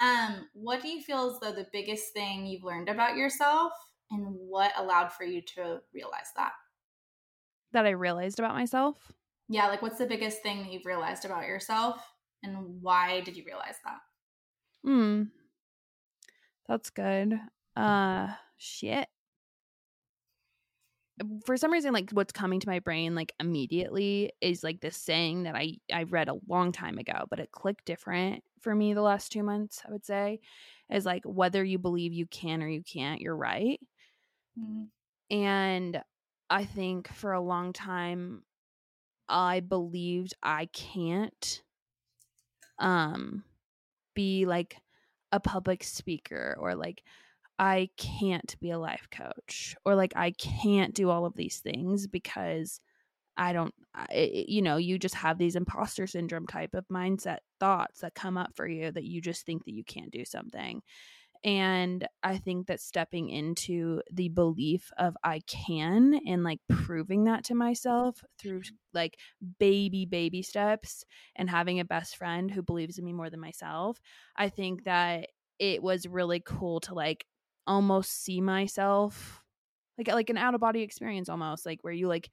Um, 0.00 0.48
what 0.54 0.82
do 0.82 0.88
you 0.88 1.00
feel 1.02 1.30
is 1.30 1.38
though 1.40 1.52
the 1.52 1.68
biggest 1.72 2.12
thing 2.12 2.46
you've 2.46 2.64
learned 2.64 2.88
about 2.88 3.16
yourself, 3.16 3.72
and 4.12 4.26
what 4.28 4.72
allowed 4.76 5.12
for 5.12 5.24
you 5.24 5.42
to 5.56 5.80
realize 5.92 6.30
that? 6.36 6.52
That 7.72 7.86
I 7.86 7.90
realized 7.90 8.38
about 8.38 8.54
myself. 8.54 9.12
Yeah, 9.48 9.68
like 9.68 9.82
what's 9.82 9.98
the 9.98 10.06
biggest 10.06 10.42
thing 10.42 10.62
that 10.62 10.72
you've 10.72 10.86
realized 10.86 11.24
about 11.24 11.46
yourself, 11.46 12.02
and 12.42 12.56
why 12.80 13.20
did 13.20 13.36
you 13.36 13.44
realize 13.44 13.76
that? 13.84 13.98
Hmm. 14.84 15.22
That's 16.68 16.90
good. 16.90 17.38
Uh 17.76 18.28
shit. 18.58 19.08
For 21.46 21.56
some 21.56 21.72
reason, 21.72 21.92
like 21.92 22.10
what's 22.10 22.32
coming 22.32 22.60
to 22.60 22.68
my 22.68 22.78
brain 22.80 23.14
like 23.14 23.32
immediately 23.38 24.32
is 24.40 24.64
like 24.64 24.80
this 24.80 24.96
saying 24.96 25.44
that 25.44 25.54
I 25.54 25.76
I 25.92 26.04
read 26.04 26.28
a 26.28 26.38
long 26.48 26.72
time 26.72 26.98
ago, 26.98 27.24
but 27.30 27.38
it 27.40 27.52
clicked 27.52 27.84
different 27.84 28.42
for 28.60 28.74
me 28.74 28.94
the 28.94 29.02
last 29.02 29.32
two 29.32 29.42
months, 29.42 29.82
I 29.86 29.92
would 29.92 30.04
say. 30.04 30.40
Is 30.90 31.06
like 31.06 31.22
whether 31.24 31.64
you 31.64 31.78
believe 31.78 32.12
you 32.12 32.26
can 32.26 32.62
or 32.62 32.68
you 32.68 32.82
can't, 32.82 33.20
you're 33.20 33.36
right. 33.36 33.80
And 35.30 36.02
I 36.50 36.64
think 36.64 37.08
for 37.08 37.32
a 37.32 37.40
long 37.40 37.72
time 37.72 38.44
I 39.28 39.60
believed 39.60 40.34
I 40.42 40.66
can't 40.66 41.62
um 42.78 43.44
be 44.14 44.46
like 44.46 44.76
a 45.32 45.40
public 45.40 45.84
speaker 45.84 46.56
or 46.60 46.74
like 46.74 47.02
I 47.58 47.90
can't 47.96 48.58
be 48.60 48.70
a 48.70 48.78
life 48.78 49.08
coach 49.10 49.76
or 49.84 49.94
like 49.94 50.14
I 50.16 50.32
can't 50.32 50.94
do 50.94 51.10
all 51.10 51.26
of 51.26 51.36
these 51.36 51.60
things 51.60 52.06
because 52.06 52.80
I 53.36 53.52
don't 53.52 53.74
I, 53.94 54.44
you 54.48 54.62
know 54.62 54.76
you 54.78 54.98
just 54.98 55.16
have 55.16 55.38
these 55.38 55.56
imposter 55.56 56.06
syndrome 56.06 56.46
type 56.46 56.74
of 56.74 56.88
mindset 56.88 57.38
thoughts 57.60 58.00
that 58.00 58.14
come 58.14 58.38
up 58.38 58.54
for 58.56 58.66
you 58.68 58.92
that 58.92 59.04
you 59.04 59.20
just 59.22 59.46
think 59.46 59.64
that 59.66 59.74
you 59.74 59.84
can't 59.84 60.12
do 60.12 60.24
something 60.24 60.82
and 61.44 62.06
I 62.22 62.38
think 62.38 62.68
that 62.68 62.80
stepping 62.80 63.28
into 63.28 64.00
the 64.12 64.28
belief 64.28 64.90
of 64.96 65.16
I 65.24 65.40
can 65.48 66.20
and 66.26 66.44
like 66.44 66.60
proving 66.68 67.24
that 67.24 67.44
to 67.44 67.54
myself 67.54 68.22
through 68.38 68.60
mm-hmm. 68.60 68.74
like 68.94 69.18
baby, 69.58 70.06
baby 70.06 70.42
steps 70.42 71.04
and 71.34 71.50
having 71.50 71.80
a 71.80 71.84
best 71.84 72.16
friend 72.16 72.50
who 72.50 72.62
believes 72.62 72.98
in 72.98 73.04
me 73.04 73.12
more 73.12 73.28
than 73.28 73.40
myself, 73.40 74.00
I 74.36 74.50
think 74.50 74.84
that 74.84 75.30
it 75.58 75.82
was 75.82 76.06
really 76.06 76.40
cool 76.40 76.80
to 76.80 76.94
like 76.94 77.26
almost 77.66 78.24
see 78.24 78.40
myself 78.40 79.40
like 79.98 80.08
like 80.08 80.30
an 80.30 80.36
out 80.36 80.54
of 80.54 80.60
body 80.60 80.82
experience 80.82 81.28
almost 81.28 81.64
like 81.64 81.78
where 81.82 81.92
you 81.92 82.08
like 82.08 82.30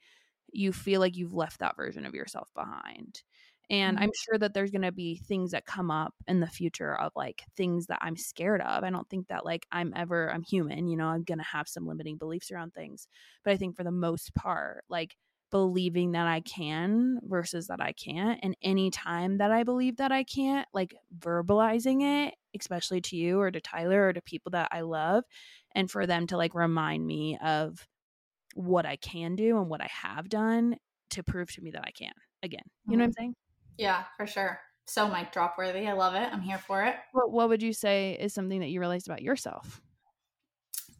you 0.51 0.71
feel 0.73 0.99
like 0.99 1.15
you've 1.15 1.33
left 1.33 1.59
that 1.59 1.75
version 1.75 2.05
of 2.05 2.15
yourself 2.15 2.49
behind 2.55 3.21
and 3.69 3.97
Mhm. 3.97 4.01
i'm 4.03 4.11
sure 4.15 4.37
that 4.37 4.53
there's 4.53 4.71
going 4.71 4.81
to 4.81 4.91
be 4.91 5.15
things 5.17 5.51
that 5.51 5.65
come 5.65 5.91
up 5.91 6.13
in 6.27 6.39
the 6.39 6.47
future 6.47 6.95
of 6.99 7.11
like 7.15 7.43
things 7.55 7.87
that 7.87 7.99
i'm 8.01 8.15
scared 8.15 8.61
of 8.61 8.83
i 8.83 8.89
don't 8.89 9.09
think 9.09 9.27
that 9.27 9.45
like 9.45 9.65
i'm 9.71 9.93
ever 9.95 10.31
i'm 10.31 10.43
human 10.43 10.87
you 10.87 10.97
know 10.97 11.07
i'm 11.07 11.23
going 11.23 11.37
to 11.37 11.43
have 11.43 11.67
some 11.67 11.87
limiting 11.87 12.17
beliefs 12.17 12.51
around 12.51 12.73
things 12.73 13.07
but 13.43 13.53
i 13.53 13.57
think 13.57 13.75
for 13.75 13.83
the 13.83 13.91
most 13.91 14.33
part 14.35 14.83
like 14.89 15.15
believing 15.51 16.11
that 16.11 16.27
i 16.27 16.39
can 16.41 17.19
versus 17.23 17.67
that 17.67 17.81
i 17.81 17.91
can't 17.93 18.39
and 18.43 18.55
any 18.61 18.91
time 18.91 19.37
that 19.39 19.51
i 19.51 19.63
believe 19.63 19.97
that 19.97 20.11
i 20.11 20.23
can't 20.23 20.67
like 20.73 20.95
verbalizing 21.17 22.01
it 22.03 22.35
especially 22.59 23.01
to 23.01 23.15
you 23.15 23.39
or 23.39 23.49
to 23.49 23.59
tyler 23.61 24.07
or 24.07 24.13
to 24.13 24.21
people 24.21 24.51
that 24.51 24.67
i 24.71 24.81
love 24.81 25.23
and 25.73 25.89
for 25.89 26.05
them 26.05 26.27
to 26.27 26.37
like 26.37 26.53
remind 26.53 27.05
me 27.05 27.37
of 27.43 27.87
what 28.55 28.85
i 28.85 28.95
can 28.97 29.35
do 29.35 29.57
and 29.57 29.69
what 29.69 29.81
i 29.81 29.89
have 29.91 30.29
done 30.29 30.75
to 31.09 31.23
prove 31.23 31.51
to 31.51 31.61
me 31.61 31.71
that 31.71 31.85
i 31.85 31.91
can 31.91 32.13
again 32.43 32.63
you 32.87 32.97
know 32.97 33.03
what 33.03 33.07
i'm 33.07 33.13
saying 33.13 33.35
Yeah, 33.79 34.03
for 34.17 34.27
sure. 34.27 34.59
So 34.85 35.07
mic 35.07 35.31
drop 35.31 35.57
worthy. 35.57 35.87
I 35.87 35.93
love 35.93 36.15
it. 36.15 36.29
I'm 36.33 36.41
here 36.41 36.57
for 36.57 36.83
it. 36.83 36.95
What 37.13 37.31
what 37.31 37.47
would 37.49 37.63
you 37.63 37.73
say 37.73 38.17
is 38.19 38.33
something 38.33 38.59
that 38.59 38.69
you 38.69 38.79
realized 38.79 39.07
about 39.07 39.21
yourself? 39.21 39.81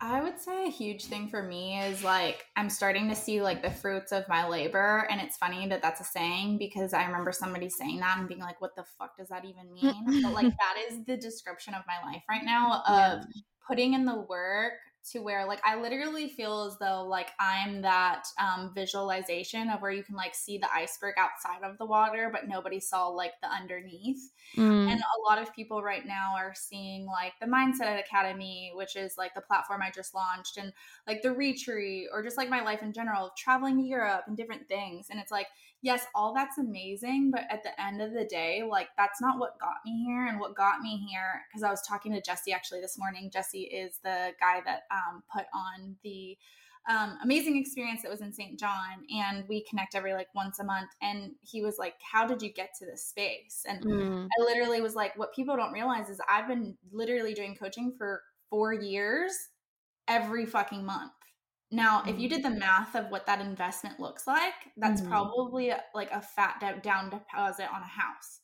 I 0.02 0.22
would 0.22 0.40
say 0.40 0.66
a 0.68 0.72
huge 0.72 1.06
thing 1.06 1.28
for 1.28 1.44
me 1.44 1.78
is 1.82 2.06
like 2.06 2.46
I'm 2.56 2.70
starting 2.70 3.10
to 3.10 3.16
see 3.16 3.42
like 3.42 3.62
the 3.62 3.70
fruits 3.70 4.14
of 4.14 4.30
my 4.30 4.48
labor, 4.48 5.06
and 5.12 5.20
it's 5.20 5.36
funny 5.36 5.68
that 5.68 5.82
that's 5.82 6.00
a 6.00 6.06
saying 6.06 6.58
because 6.58 6.94
I 6.94 7.04
remember 7.04 7.34
somebody 7.34 7.70
saying 7.70 8.00
that 8.00 8.18
and 8.18 8.30
being 8.30 8.40
like, 8.40 8.62
"What 8.62 8.78
the 8.78 8.86
fuck 8.98 9.18
does 9.18 9.28
that 9.28 9.44
even 9.44 9.74
mean?" 9.74 10.22
but 10.24 10.32
like 10.34 10.48
that 10.58 10.76
is 10.90 11.04
the 11.06 11.18
description 11.18 11.74
of 11.74 11.84
my 11.86 12.10
life 12.10 12.24
right 12.30 12.46
now 12.46 12.82
of 12.88 13.26
putting 13.68 13.94
in 13.94 14.06
the 14.06 14.22
work 14.22 14.74
to 15.12 15.20
where 15.20 15.46
like 15.46 15.62
I 15.66 15.76
literally 15.76 16.30
feel 16.30 16.64
as 16.64 16.78
though 16.80 17.04
like 17.06 17.32
I'm 17.40 17.82
that 17.82 18.28
um, 18.40 18.74
visualization 18.74 19.70
of 19.70 19.82
where 19.82 19.92
you 19.92 20.04
can 20.04 20.16
like 20.16 20.36
see 20.36 20.58
the 20.58 20.72
iceberg 20.74 21.16
outside 21.18 21.64
of 21.64 21.78
the 21.78 21.86
water, 21.86 22.30
but 22.32 22.48
nobody 22.48 22.80
saw 22.80 23.08
like 23.08 23.34
the 23.42 23.48
underneath. 23.48 24.32
Mm, 24.58 24.90
And 24.90 25.00
a 25.00 25.22
lot 25.30 25.38
of 25.40 25.54
people 25.54 25.84
right 25.84 26.06
now 26.06 26.34
are 26.36 26.56
seeing 26.56 27.06
like 27.06 27.34
the 27.40 27.46
Mindset 27.46 28.00
Academy, 28.00 28.72
which 28.74 28.96
is 28.96 29.18
like 29.18 29.36
the 29.36 29.42
platform 29.42 29.82
I 29.84 29.92
just 29.92 30.16
launched, 30.16 30.58
and 30.58 30.74
like 31.06 31.22
the 31.22 31.32
retreat, 31.34 32.10
or 32.12 32.24
just 32.24 32.38
like 32.38 32.50
my 32.50 32.62
life 32.64 32.82
in 32.82 32.92
general 32.92 33.28
of 33.28 33.36
traveling 33.36 33.78
to 33.78 33.84
Europe 33.84 34.24
and 34.28 34.36
different 34.36 34.68
things. 34.68 35.10
And 35.10 35.20
it's 35.20 35.32
like, 35.32 35.48
yes, 35.82 36.06
all 36.14 36.34
that's 36.34 36.58
amazing, 36.58 37.32
but 37.32 37.44
at 37.50 37.64
the 37.64 37.82
end 37.82 38.02
of 38.02 38.14
the 38.14 38.26
day, 38.26 38.64
like 38.70 38.90
that's 38.98 39.22
not 39.22 39.40
what 39.40 39.60
got 39.60 39.78
me 39.86 40.04
here. 40.06 40.28
And 40.28 40.40
what 40.40 40.56
got 40.56 40.82
me 40.82 40.98
here, 41.10 41.42
because 41.50 41.64
I 41.64 41.70
was 41.70 41.82
talking 41.88 42.14
to 42.14 42.22
Jesse 42.22 42.54
actually 42.54 42.82
this 42.82 42.98
morning. 42.98 43.30
Jesse 43.32 43.64
is 43.64 44.00
the 44.04 44.32
guy 44.40 44.62
that 44.66 44.82
um, 44.92 45.24
put 45.34 45.46
on 45.54 45.96
the 46.04 46.38
um, 46.90 47.18
amazing 47.24 47.58
experience 47.58 48.02
that 48.02 48.12
was 48.12 48.22
in 48.22 48.34
St. 48.34 48.60
John, 48.60 49.06
and 49.16 49.44
we 49.48 49.64
connect 49.70 49.96
every 49.96 50.14
like 50.14 50.34
once 50.34 50.60
a 50.60 50.64
month. 50.64 50.90
And 51.02 51.32
he 51.42 51.62
was 51.62 51.78
like, 51.78 51.96
"How 52.02 52.26
did 52.26 52.42
you 52.42 52.52
get 52.52 52.72
to 52.80 52.86
this 52.86 53.06
space?" 53.06 53.64
And 53.68 53.84
mm, 53.86 54.26
I 54.26 54.44
literally 54.44 54.82
was 54.82 54.96
like, 54.96 55.18
what 55.18 55.34
people 55.34 55.56
don't 55.56 55.74
realize 55.74 56.10
is 56.10 56.20
I've 56.28 56.48
been 56.48 56.78
literally 56.92 57.34
doing 57.34 57.56
coaching 57.56 57.94
for 57.98 58.22
four 58.50 58.74
years 58.74 59.34
every 60.08 60.46
fucking 60.46 60.86
month. 60.86 61.12
Now, 61.72 62.04
if 62.08 62.18
you 62.18 62.28
did 62.30 62.44
the 62.44 62.50
math 62.50 62.96
of 62.96 63.10
what 63.12 63.26
that 63.28 63.42
investment 63.42 64.00
looks 64.00 64.26
like, 64.26 64.54
that's 64.78 65.02
Mhm. 65.02 65.02
probably 65.02 65.72
like 65.94 66.12
a 66.12 66.22
fat 66.22 66.60
down 66.82 67.10
deposit 67.10 67.72
on 67.72 67.82
a 67.82 67.86
house. 67.86 68.42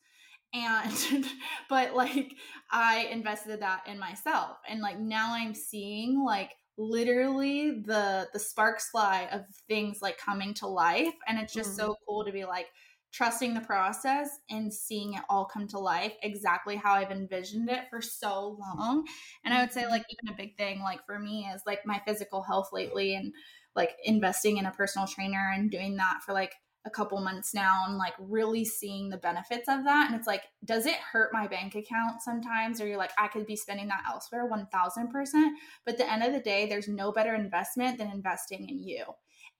And, 0.53 1.25
but 1.70 1.96
like, 1.96 2.36
I 2.72 3.08
invested 3.12 3.62
that 3.62 3.88
in 3.88 4.00
myself. 4.00 4.58
And 4.67 4.82
like, 4.82 5.00
now 5.00 5.34
I'm 5.34 5.53
seeing 5.55 6.24
like 6.24 6.53
literally 6.77 7.82
the 7.82 8.27
the 8.34 8.39
sparks 8.39 8.89
fly 8.89 9.29
of 9.32 9.44
things 9.70 10.01
like 10.01 10.17
coming 10.17 10.53
to 10.53 10.67
life 10.67 11.13
and 11.25 11.39
it's 11.39 11.53
just 11.53 11.74
so 11.74 11.96
cool 12.05 12.25
to 12.25 12.34
be 12.34 12.44
like 12.44 12.67
trusting 13.15 13.53
the 13.53 13.62
process 13.62 14.29
and 14.50 14.74
seeing 14.74 15.13
it 15.13 15.22
all 15.29 15.45
come 15.45 15.67
to 15.69 15.79
life 15.79 16.12
exactly 16.22 16.75
how 16.75 16.93
I've 16.93 17.12
envisioned 17.12 17.69
it 17.69 17.86
for 17.89 18.01
so 18.01 18.57
long. 18.60 19.05
And 19.45 19.53
I 19.53 19.62
would 19.62 19.72
say 19.72 19.88
like 19.88 20.03
even 20.10 20.34
a 20.34 20.38
big 20.38 20.57
thing 20.57 20.81
like 20.81 21.05
for 21.05 21.17
me 21.17 21.50
is 21.55 21.62
like 21.65 21.86
my 21.86 22.01
physical 22.05 22.43
health 22.43 22.72
lately 22.74 23.15
and 23.15 23.31
like 23.74 23.91
investing 24.03 24.57
in 24.57 24.65
a 24.65 24.72
personal 24.72 25.07
trainer 25.07 25.53
and 25.55 25.72
doing 25.72 25.95
that 25.95 26.24
for 26.25 26.34
like 26.34 26.55
a 26.86 26.89
couple 26.89 27.19
months 27.22 27.53
now 27.53 27.86
and 27.88 27.98
like 27.98 28.13
really 28.19 28.65
seeing 28.65 29.10
the 29.10 29.17
benefits 29.17 29.69
of 29.69 29.86
that. 29.86 30.07
And 30.07 30.19
it's 30.19 30.27
like, 30.27 30.43
does 30.65 30.86
it 30.86 30.95
hurt 30.95 31.31
my 31.31 31.48
bank 31.48 31.74
account 31.74 32.22
sometimes? 32.22 32.81
Or 32.81 32.88
you're 32.88 32.98
like, 32.98 33.13
I 33.17 33.29
could 33.29 33.48
be 33.48 33.55
spending 33.55 33.88
that 33.88 34.03
elsewhere 34.07 34.48
1000%. 34.48 35.50
But 35.86 35.98
the 35.98 36.12
end 36.12 36.22
of 36.22 36.34
the 36.34 36.41
day, 36.41 36.67
there's 36.67 36.89
no 36.89 37.13
better 37.13 37.34
investment 37.34 37.98
than 37.98 38.12
investing 38.12 38.67
in 38.69 38.84
you. 38.84 39.05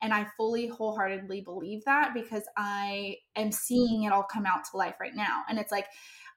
And 0.02 0.14
I 0.14 0.28
fully 0.38 0.68
wholeheartedly 0.68 1.42
believe 1.42 1.84
that 1.86 2.14
because 2.14 2.44
I 2.58 3.18
am 3.36 3.52
seeing 3.52 4.04
it 4.04 4.12
all 4.12 4.24
come 4.24 4.46
out 4.46 4.66
to 4.72 4.78
life 4.78 4.96
right 5.00 5.16
now. 5.16 5.44
And 5.50 5.58
it's 5.58 5.72
like, 5.72 5.88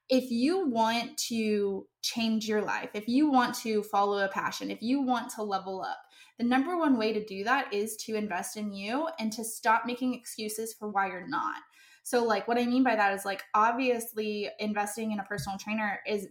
if 0.08 0.30
you 0.30 0.66
want 0.68 1.18
to 1.28 1.86
change 2.00 2.48
your 2.48 2.62
life, 2.62 2.90
if 2.94 3.08
you 3.08 3.30
want 3.30 3.54
to 3.56 3.82
follow 3.82 4.24
a 4.24 4.28
passion, 4.28 4.70
if 4.70 4.80
you 4.80 5.02
want 5.02 5.30
to 5.32 5.42
level 5.42 5.82
up, 5.82 5.98
the 6.38 6.44
number 6.44 6.78
one 6.78 6.96
way 6.96 7.12
to 7.12 7.24
do 7.24 7.44
that 7.44 7.74
is 7.74 7.96
to 7.96 8.14
invest 8.14 8.56
in 8.56 8.72
you 8.72 9.08
and 9.18 9.32
to 9.32 9.44
stop 9.44 9.82
making 9.84 10.14
excuses 10.14 10.74
for 10.78 10.88
why 10.88 11.08
you're 11.08 11.28
not. 11.28 11.56
So, 12.04 12.24
like, 12.24 12.48
what 12.48 12.58
I 12.58 12.64
mean 12.64 12.84
by 12.84 12.96
that 12.96 13.12
is 13.12 13.26
like, 13.26 13.42
obviously, 13.54 14.48
investing 14.58 15.12
in 15.12 15.20
a 15.20 15.24
personal 15.24 15.58
trainer 15.58 16.00
is 16.06 16.28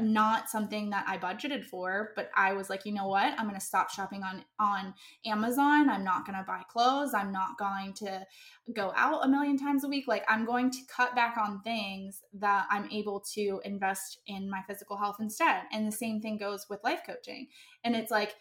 not 0.00 0.50
something 0.50 0.90
that 0.90 1.06
I 1.08 1.16
budgeted 1.16 1.64
for, 1.64 2.12
but 2.14 2.30
I 2.36 2.52
was 2.52 2.68
like, 2.68 2.84
you 2.84 2.92
know 2.92 3.08
what? 3.08 3.32
I'm 3.38 3.48
going 3.48 3.58
to 3.58 3.64
stop 3.64 3.90
shopping 3.90 4.22
on 4.22 4.44
on 4.60 4.94
Amazon. 5.24 5.88
I'm 5.88 6.04
not 6.04 6.26
going 6.26 6.38
to 6.38 6.44
buy 6.46 6.62
clothes. 6.68 7.14
I'm 7.14 7.32
not 7.32 7.56
going 7.58 7.94
to 7.94 8.26
go 8.74 8.92
out 8.94 9.24
a 9.24 9.28
million 9.28 9.56
times 9.56 9.84
a 9.84 9.88
week. 9.88 10.04
Like 10.06 10.24
I'm 10.28 10.44
going 10.44 10.70
to 10.70 10.78
cut 10.94 11.14
back 11.14 11.36
on 11.38 11.62
things 11.62 12.22
that 12.34 12.66
I'm 12.70 12.90
able 12.90 13.24
to 13.34 13.60
invest 13.64 14.20
in 14.26 14.50
my 14.50 14.60
physical 14.66 14.98
health 14.98 15.16
instead. 15.20 15.62
And 15.72 15.86
the 15.86 15.96
same 15.96 16.20
thing 16.20 16.36
goes 16.36 16.66
with 16.68 16.84
life 16.84 17.00
coaching. 17.06 17.48
And 17.82 17.96
it's 17.96 18.10
like 18.10 18.34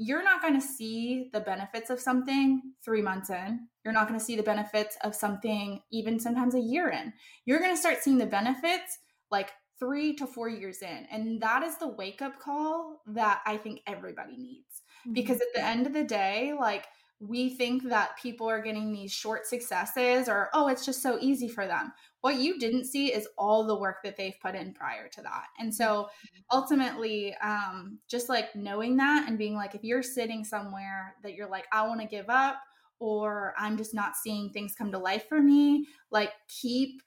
you're 0.00 0.22
not 0.22 0.42
going 0.42 0.54
to 0.54 0.66
see 0.66 1.28
the 1.32 1.40
benefits 1.40 1.90
of 1.90 2.00
something 2.00 2.62
3 2.84 3.02
months 3.02 3.30
in. 3.30 3.68
You're 3.84 3.94
not 3.94 4.08
going 4.08 4.18
to 4.18 4.24
see 4.24 4.36
the 4.36 4.42
benefits 4.42 4.96
of 5.02 5.14
something 5.14 5.80
even 5.92 6.20
sometimes 6.20 6.54
a 6.54 6.60
year 6.60 6.88
in. 6.88 7.12
You're 7.44 7.58
going 7.58 7.74
to 7.74 7.80
start 7.80 7.98
seeing 8.02 8.18
the 8.18 8.26
benefits 8.26 8.98
like 9.30 9.50
three 9.78 10.14
to 10.14 10.26
four 10.26 10.48
years 10.48 10.82
in. 10.82 11.06
And 11.10 11.40
that 11.40 11.62
is 11.62 11.76
the 11.78 11.88
wake 11.88 12.22
up 12.22 12.40
call 12.40 13.02
that 13.06 13.42
I 13.46 13.56
think 13.56 13.82
everybody 13.86 14.36
needs. 14.36 14.82
Mm-hmm. 15.02 15.12
Because 15.12 15.40
at 15.40 15.48
the 15.54 15.64
end 15.64 15.86
of 15.86 15.92
the 15.92 16.04
day, 16.04 16.52
like, 16.58 16.86
we 17.20 17.50
think 17.50 17.88
that 17.88 18.16
people 18.16 18.48
are 18.48 18.62
getting 18.62 18.92
these 18.92 19.10
short 19.12 19.44
successes 19.44 20.28
or, 20.28 20.50
oh, 20.54 20.68
it's 20.68 20.86
just 20.86 21.02
so 21.02 21.18
easy 21.20 21.48
for 21.48 21.66
them. 21.66 21.92
What 22.20 22.36
you 22.36 22.58
didn't 22.60 22.84
see 22.84 23.12
is 23.12 23.28
all 23.36 23.66
the 23.66 23.76
work 23.76 24.04
that 24.04 24.16
they've 24.16 24.38
put 24.40 24.54
in 24.54 24.72
prior 24.72 25.08
to 25.08 25.22
that. 25.22 25.46
And 25.58 25.74
so 25.74 25.84
mm-hmm. 25.84 26.56
ultimately, 26.56 27.34
um, 27.42 27.98
just 28.08 28.28
like 28.28 28.54
knowing 28.54 28.96
that 28.98 29.28
and 29.28 29.36
being 29.36 29.54
like, 29.54 29.74
if 29.74 29.82
you're 29.82 30.02
sitting 30.02 30.44
somewhere 30.44 31.16
that 31.24 31.34
you're 31.34 31.48
like, 31.48 31.66
I 31.72 31.86
want 31.88 32.00
to 32.00 32.06
give 32.06 32.28
up, 32.28 32.56
or 33.00 33.54
I'm 33.56 33.76
just 33.76 33.94
not 33.94 34.16
seeing 34.16 34.50
things 34.50 34.74
come 34.76 34.90
to 34.90 34.98
life 34.98 35.28
for 35.28 35.40
me, 35.40 35.86
like 36.10 36.32
keep 36.48 37.00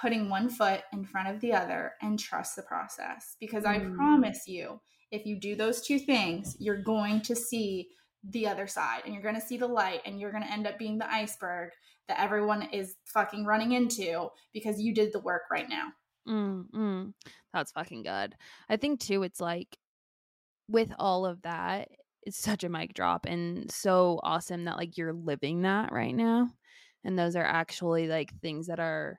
putting 0.00 0.28
one 0.28 0.48
foot 0.48 0.82
in 0.92 1.04
front 1.04 1.28
of 1.28 1.40
the 1.40 1.52
other 1.52 1.92
and 2.02 2.18
trust 2.18 2.56
the 2.56 2.62
process. 2.62 3.36
Because 3.40 3.64
I 3.64 3.78
mm. 3.78 3.94
promise 3.96 4.46
you, 4.46 4.80
if 5.10 5.26
you 5.26 5.40
do 5.40 5.56
those 5.56 5.82
two 5.82 5.98
things, 5.98 6.56
you're 6.58 6.82
going 6.82 7.20
to 7.22 7.34
see 7.34 7.88
the 8.30 8.46
other 8.46 8.66
side 8.66 9.02
and 9.04 9.14
you're 9.14 9.22
going 9.22 9.34
to 9.34 9.40
see 9.40 9.56
the 9.56 9.66
light 9.66 10.02
and 10.04 10.20
you're 10.20 10.32
going 10.32 10.42
to 10.42 10.52
end 10.52 10.66
up 10.66 10.78
being 10.78 10.98
the 10.98 11.10
iceberg 11.12 11.70
that 12.08 12.20
everyone 12.20 12.62
is 12.72 12.96
fucking 13.04 13.44
running 13.44 13.72
into 13.72 14.28
because 14.52 14.80
you 14.80 14.94
did 14.94 15.12
the 15.12 15.20
work 15.20 15.42
right 15.50 15.68
now. 15.68 15.88
Mm, 16.28 16.64
mm. 16.74 17.12
That's 17.52 17.72
fucking 17.72 18.02
good. 18.02 18.34
I 18.68 18.76
think 18.76 19.00
too, 19.00 19.22
it's 19.22 19.40
like 19.40 19.76
with 20.68 20.92
all 20.98 21.24
of 21.26 21.42
that, 21.42 21.88
it's 22.22 22.38
such 22.38 22.64
a 22.64 22.68
mic 22.68 22.92
drop 22.92 23.24
and 23.26 23.70
so 23.70 24.20
awesome 24.22 24.64
that 24.64 24.76
like 24.76 24.98
you're 24.98 25.14
living 25.14 25.62
that 25.62 25.92
right 25.92 26.14
now. 26.14 26.50
And 27.04 27.18
those 27.18 27.36
are 27.36 27.44
actually 27.44 28.08
like 28.08 28.32
things 28.40 28.66
that 28.66 28.80
are 28.80 29.18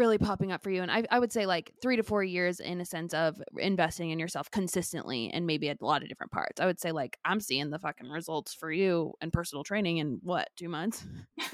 really 0.00 0.16
popping 0.16 0.50
up 0.50 0.62
for 0.62 0.70
you 0.70 0.80
and 0.80 0.90
I, 0.90 1.04
I 1.10 1.18
would 1.18 1.30
say 1.30 1.44
like 1.44 1.74
three 1.82 1.96
to 1.96 2.02
four 2.02 2.24
years 2.24 2.58
in 2.58 2.80
a 2.80 2.86
sense 2.86 3.12
of 3.12 3.40
investing 3.58 4.08
in 4.10 4.18
yourself 4.18 4.50
consistently 4.50 5.30
and 5.30 5.46
maybe 5.46 5.68
a 5.68 5.76
lot 5.78 6.02
of 6.02 6.08
different 6.08 6.32
parts. 6.32 6.58
I 6.58 6.64
would 6.64 6.80
say 6.80 6.90
like 6.90 7.18
i'm 7.22 7.38
seeing 7.38 7.68
the 7.68 7.78
fucking 7.78 8.08
results 8.08 8.54
for 8.54 8.72
you 8.72 9.12
and 9.20 9.30
personal 9.30 9.62
training 9.62 9.98
in 9.98 10.18
what 10.22 10.48
two 10.56 10.68
months? 10.68 11.06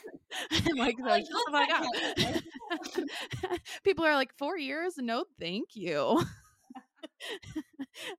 Like, 0.76 0.96
like 1.00 1.24
oh 1.32 1.44
my 1.50 1.66
god 1.66 3.58
people 3.84 4.04
are 4.04 4.14
like 4.14 4.34
four 4.36 4.58
years? 4.58 4.94
No 4.98 5.24
thank 5.40 5.70
you. 5.74 6.22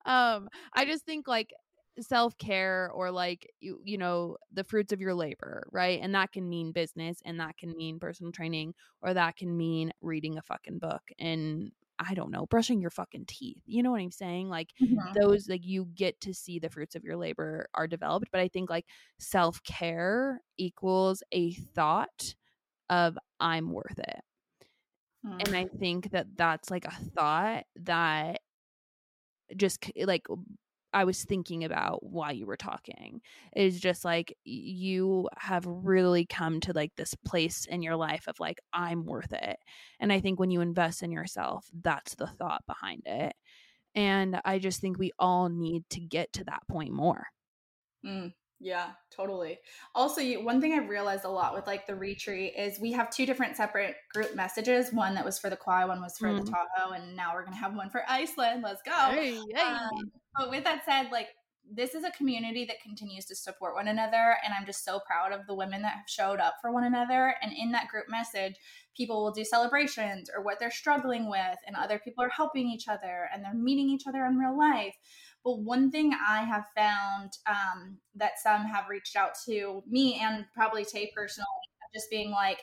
Um 0.06 0.50
i 0.74 0.86
just 0.86 1.06
think 1.06 1.28
like 1.28 1.54
self-care 2.00 2.92
or 2.94 3.12
like 3.12 3.50
you 3.60 3.80
you 3.84 3.98
know 3.98 4.38
the 4.52 4.64
fruits 4.64 4.94
of 4.94 5.02
your 5.02 5.14
labor 5.14 5.68
right 5.72 6.00
and 6.02 6.14
that 6.14 6.32
can 6.32 6.48
mean 6.48 6.72
business 6.72 7.20
and 7.26 7.40
that 7.40 7.58
can 7.58 7.76
mean 7.76 8.00
personal 8.00 8.32
training 8.32 8.74
or 9.02 9.14
that 9.14 9.36
can 9.36 9.56
mean 9.56 9.92
reading 10.02 10.38
a 10.38 10.42
fucking 10.42 10.80
book 10.80 11.02
and 11.20 11.72
I 12.00 12.14
don't 12.14 12.30
know, 12.30 12.46
brushing 12.46 12.80
your 12.80 12.92
fucking 12.92 13.26
teeth. 13.26 13.64
You 13.66 13.82
know 13.82 13.90
what 13.90 14.02
I'm 14.02 14.12
saying? 14.12 14.50
Like 14.50 14.70
mm-hmm. 14.80 15.20
those 15.20 15.50
like 15.50 15.66
you 15.66 15.88
get 15.96 16.22
to 16.22 16.34
see 16.34 16.60
the 16.60 16.70
fruits 16.70 16.96
of 16.96 17.04
your 17.04 17.18
labor 17.18 17.68
are 17.74 17.88
developed, 17.88 18.28
but 18.32 18.40
I 18.40 18.50
think 18.50 18.70
like 18.70 18.86
self-care 19.18 20.40
equals 20.60 21.24
a 21.32 21.54
thought 21.54 22.36
of 22.88 23.18
I'm 23.40 23.72
worth 23.72 23.98
it. 23.98 24.20
And 25.24 25.56
I 25.58 25.66
think 25.66 26.12
that 26.12 26.28
that's 26.36 26.72
like 26.72 26.86
a 26.86 26.92
thought 26.92 27.66
that 27.78 28.40
just 29.56 29.92
like 29.98 30.26
I 30.94 31.04
was 31.04 31.24
thinking 31.24 31.64
about 31.64 32.04
while 32.04 32.32
you 32.34 32.46
were 32.46 32.58
talking 32.58 33.22
is 33.56 33.80
just 33.80 34.06
like 34.06 34.36
you 34.44 35.30
have 35.38 35.66
really 35.66 36.26
come 36.26 36.60
to 36.62 36.74
like 36.74 36.96
this 36.96 37.14
place 37.26 37.66
in 37.66 37.82
your 37.82 37.96
life 37.96 38.28
of 38.28 38.40
like 38.40 38.60
I'm 38.74 39.06
worth 39.06 39.34
it. 39.34 39.58
And 40.00 40.12
I 40.14 40.20
think 40.20 40.40
when 40.40 40.52
you 40.52 40.62
invest 40.62 41.04
in 41.04 41.12
yourself, 41.12 41.68
that's 41.82 42.16
the 42.16 42.28
thought 42.28 42.64
behind 42.68 43.04
it. 43.06 43.34
And 43.96 44.40
I 44.46 44.60
just 44.60 44.82
think 44.82 44.98
we 45.00 45.12
all 45.20 45.50
need 45.50 45.84
to 45.92 46.00
get 46.00 46.32
to 46.34 46.44
that 46.46 46.68
point 46.70 46.94
more. 46.94 47.28
Mm. 48.04 48.34
Yeah, 48.60 48.90
totally. 49.16 49.60
Also, 49.94 50.20
you, 50.20 50.44
one 50.44 50.60
thing 50.60 50.74
I've 50.74 50.90
realized 50.90 51.26
a 51.26 51.30
lot 51.30 51.54
with 51.54 51.68
like 51.68 51.86
the 51.86 51.96
retreat 51.96 52.54
is 52.58 52.80
we 52.80 52.92
have 52.94 53.12
two 53.12 53.26
different 53.26 53.56
separate 53.56 53.96
group 54.12 54.36
messages. 54.36 54.92
One 54.92 55.14
that 55.14 55.24
was 55.24 55.38
for 55.38 55.50
the 55.50 55.58
Kauai, 55.58 55.86
one 55.86 56.02
was 56.02 56.18
for 56.18 56.30
mm. 56.30 56.44
the 56.44 56.52
Tahoe, 56.52 56.94
and 56.94 57.16
now 57.16 57.34
we're 57.36 57.44
gonna 57.44 57.56
have 57.56 57.76
one 57.76 57.92
for 57.92 58.02
Iceland. 58.08 58.64
Let's 58.64 58.82
go. 58.82 58.92
Hey, 58.92 59.40
hey. 59.54 59.62
Um, 59.62 60.12
but 60.36 60.50
with 60.50 60.64
that 60.64 60.84
said, 60.86 61.12
like 61.12 61.28
this 61.70 61.94
is 61.96 62.04
a 62.04 62.12
community 62.12 62.66
that 62.66 62.82
continues 62.82 63.26
to 63.26 63.36
support 63.36 63.76
one 63.76 63.90
another, 63.90 64.38
and 64.44 64.54
I'm 64.54 64.66
just 64.66 64.86
so 64.86 65.00
proud 65.06 65.34
of 65.34 65.46
the 65.46 65.56
women 65.56 65.82
that 65.82 65.94
have 65.94 66.08
showed 66.08 66.40
up 66.40 66.56
for 66.62 66.72
one 66.72 66.86
another. 66.86 67.36
And 67.42 67.52
in 67.52 67.72
that 67.74 67.90
group 67.90 68.06
message, 68.10 68.56
people 68.96 69.24
will 69.24 69.32
do 69.32 69.44
celebrations 69.44 70.30
or 70.34 70.44
what 70.44 70.60
they're 70.60 70.72
struggling 70.72 71.30
with, 71.30 71.58
and 71.66 71.76
other 71.76 72.00
people 72.00 72.24
are 72.24 72.30
helping 72.30 72.70
each 72.70 72.88
other, 72.88 73.30
and 73.34 73.44
they're 73.44 73.54
meeting 73.54 73.90
each 73.90 74.08
other 74.08 74.26
in 74.26 74.38
real 74.38 74.58
life. 74.58 74.96
But 75.48 75.60
one 75.60 75.92
thing 75.92 76.14
I 76.14 76.44
have 76.44 76.66
found 76.76 77.38
um, 77.48 78.00
that 78.16 78.38
some 78.38 78.66
have 78.66 78.90
reached 78.90 79.16
out 79.16 79.32
to 79.46 79.82
me 79.88 80.20
and 80.22 80.44
probably 80.54 80.84
Tay 80.84 81.10
personally, 81.16 81.48
just 81.94 82.10
being 82.10 82.32
like, 82.32 82.60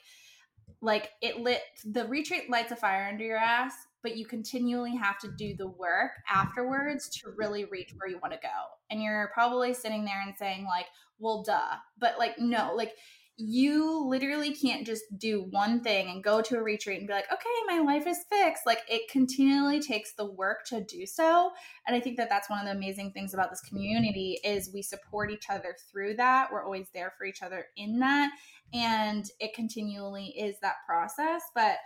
like 0.83 1.13
it 1.23 1.41
lit 1.41 1.63
the 1.87 2.07
retreat 2.07 2.51
lights 2.51 2.73
a 2.73 2.77
fire 2.77 3.09
under 3.11 3.25
your 3.25 3.39
ass, 3.39 3.73
but 4.03 4.19
you 4.19 4.27
continually 4.27 4.95
have 4.95 5.19
to 5.21 5.29
do 5.39 5.57
the 5.57 5.67
work 5.67 6.11
afterwards 6.31 7.09
to 7.09 7.31
really 7.35 7.65
reach 7.65 7.95
where 7.97 8.11
you 8.11 8.19
want 8.19 8.35
to 8.35 8.41
go. 8.43 8.49
And 8.91 9.03
you're 9.03 9.31
probably 9.33 9.73
sitting 9.73 10.05
there 10.05 10.21
and 10.21 10.37
saying 10.37 10.67
like, 10.67 10.89
well, 11.19 11.43
duh. 11.43 11.77
But 11.99 12.19
like, 12.19 12.39
no, 12.39 12.75
like 12.77 12.93
you 13.37 14.07
literally 14.07 14.55
can't 14.55 14.87
just 14.87 15.03
do 15.19 15.43
one 15.51 15.81
thing 15.81 16.09
and 16.09 16.23
go 16.23 16.41
to 16.41 16.57
a 16.57 16.63
retreat 16.63 16.99
and 16.99 17.09
be 17.09 17.13
like, 17.13 17.33
okay, 17.33 17.51
my 17.67 17.81
life 17.81 18.07
is 18.07 18.25
fixed. 18.31 18.65
Like 18.65 18.83
it 18.89 19.11
continually 19.11 19.81
takes 19.81 20.13
the 20.15 20.25
work 20.25 20.65
to 20.67 20.85
do 20.85 21.05
so. 21.05 21.51
And 21.87 21.97
I 21.97 22.01
think 22.01 22.17
that 22.19 22.29
that's 22.29 22.49
one 22.49 22.61
of 22.61 22.67
the 22.67 22.71
amazing 22.73 23.11
things 23.11 23.35
about 23.35 23.51
this 23.51 23.61
community 23.61 24.39
is 24.45 24.71
we 24.73 24.83
support 24.83 25.33
each 25.33 25.47
other 25.51 25.75
through 25.91 26.15
that. 26.15 26.49
We're 26.53 26.65
always 26.65 26.87
there 26.95 27.13
for 27.19 27.25
each 27.25 27.43
other 27.43 27.67
in 27.77 27.99
that. 27.99 28.31
And 28.73 29.25
it 29.41 29.55
continually 29.55 30.27
is 30.27 30.61
that 30.61 30.77
process. 30.87 31.43
But 31.57 31.79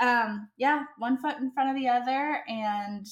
um, 0.00 0.48
yeah, 0.56 0.84
one 0.98 1.18
foot 1.18 1.36
in 1.38 1.52
front 1.52 1.70
of 1.70 1.76
the 1.76 1.88
other 1.88 2.42
and 2.48 3.06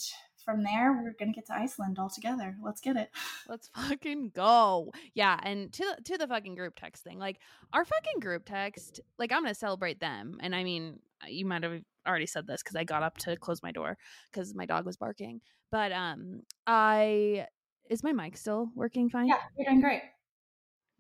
from 0.45 0.63
there, 0.63 0.93
we're 0.93 1.15
gonna 1.19 1.33
get 1.33 1.47
to 1.47 1.55
Iceland 1.55 1.99
all 1.99 2.11
together. 2.11 2.57
Let's 2.63 2.81
get 2.81 2.97
it. 2.97 3.11
Let's 3.49 3.71
fucking 3.75 4.33
go. 4.35 4.93
Yeah, 5.15 5.39
and 5.43 5.73
to 5.73 5.85
the, 5.85 6.03
to 6.03 6.19
the 6.19 6.29
fucking 6.29 6.55
group 6.55 6.75
text 6.77 7.03
thing, 7.05 7.19
like 7.19 7.39
our 7.73 7.85
fucking 7.85 8.21
group 8.21 8.45
text, 8.45 9.01
like 9.19 9.33
I'm 9.33 9.43
gonna 9.43 9.55
celebrate 9.55 10.01
them. 10.01 10.39
And 10.41 10.55
I 10.55 10.65
mean, 10.65 11.01
you 11.27 11.47
might 11.47 11.63
have 11.63 11.81
already 12.07 12.27
said 12.27 12.47
this 12.47 12.63
because 12.63 12.77
I 12.77 12.85
got 12.85 13.03
up 13.03 13.19
to 13.19 13.37
close 13.37 13.63
my 13.63 13.73
door 13.73 13.97
because 14.31 14.55
my 14.55 14.67
dog 14.67 14.87
was 14.87 14.97
barking. 14.97 15.41
But 15.71 15.93
um, 15.93 16.43
I 16.67 17.47
is 17.91 18.03
my 18.03 18.13
mic 18.13 18.37
still 18.37 18.71
working 18.75 19.11
fine? 19.11 19.29
Yeah, 19.29 19.39
you're 19.59 19.67
doing 19.67 19.81
great. 19.81 20.03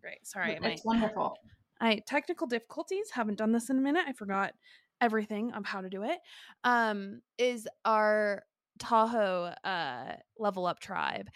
Great. 0.00 0.26
Sorry, 0.26 0.58
it's 0.62 0.84
wonderful. 0.84 1.36
I 1.80 2.00
technical 2.06 2.46
difficulties. 2.46 3.10
Haven't 3.10 3.38
done 3.38 3.52
this 3.52 3.70
in 3.70 3.78
a 3.78 3.80
minute. 3.80 4.04
I 4.06 4.12
forgot 4.12 4.52
everything 5.00 5.52
of 5.52 5.64
how 5.64 5.80
to 5.80 5.88
do 5.88 6.02
it. 6.02 6.18
Um, 6.62 7.20
is 7.38 7.68
our 7.84 8.42
Tahoe 8.78 9.54
uh, 9.64 10.12
level 10.38 10.66
up 10.66 10.80
tribe 10.80 11.28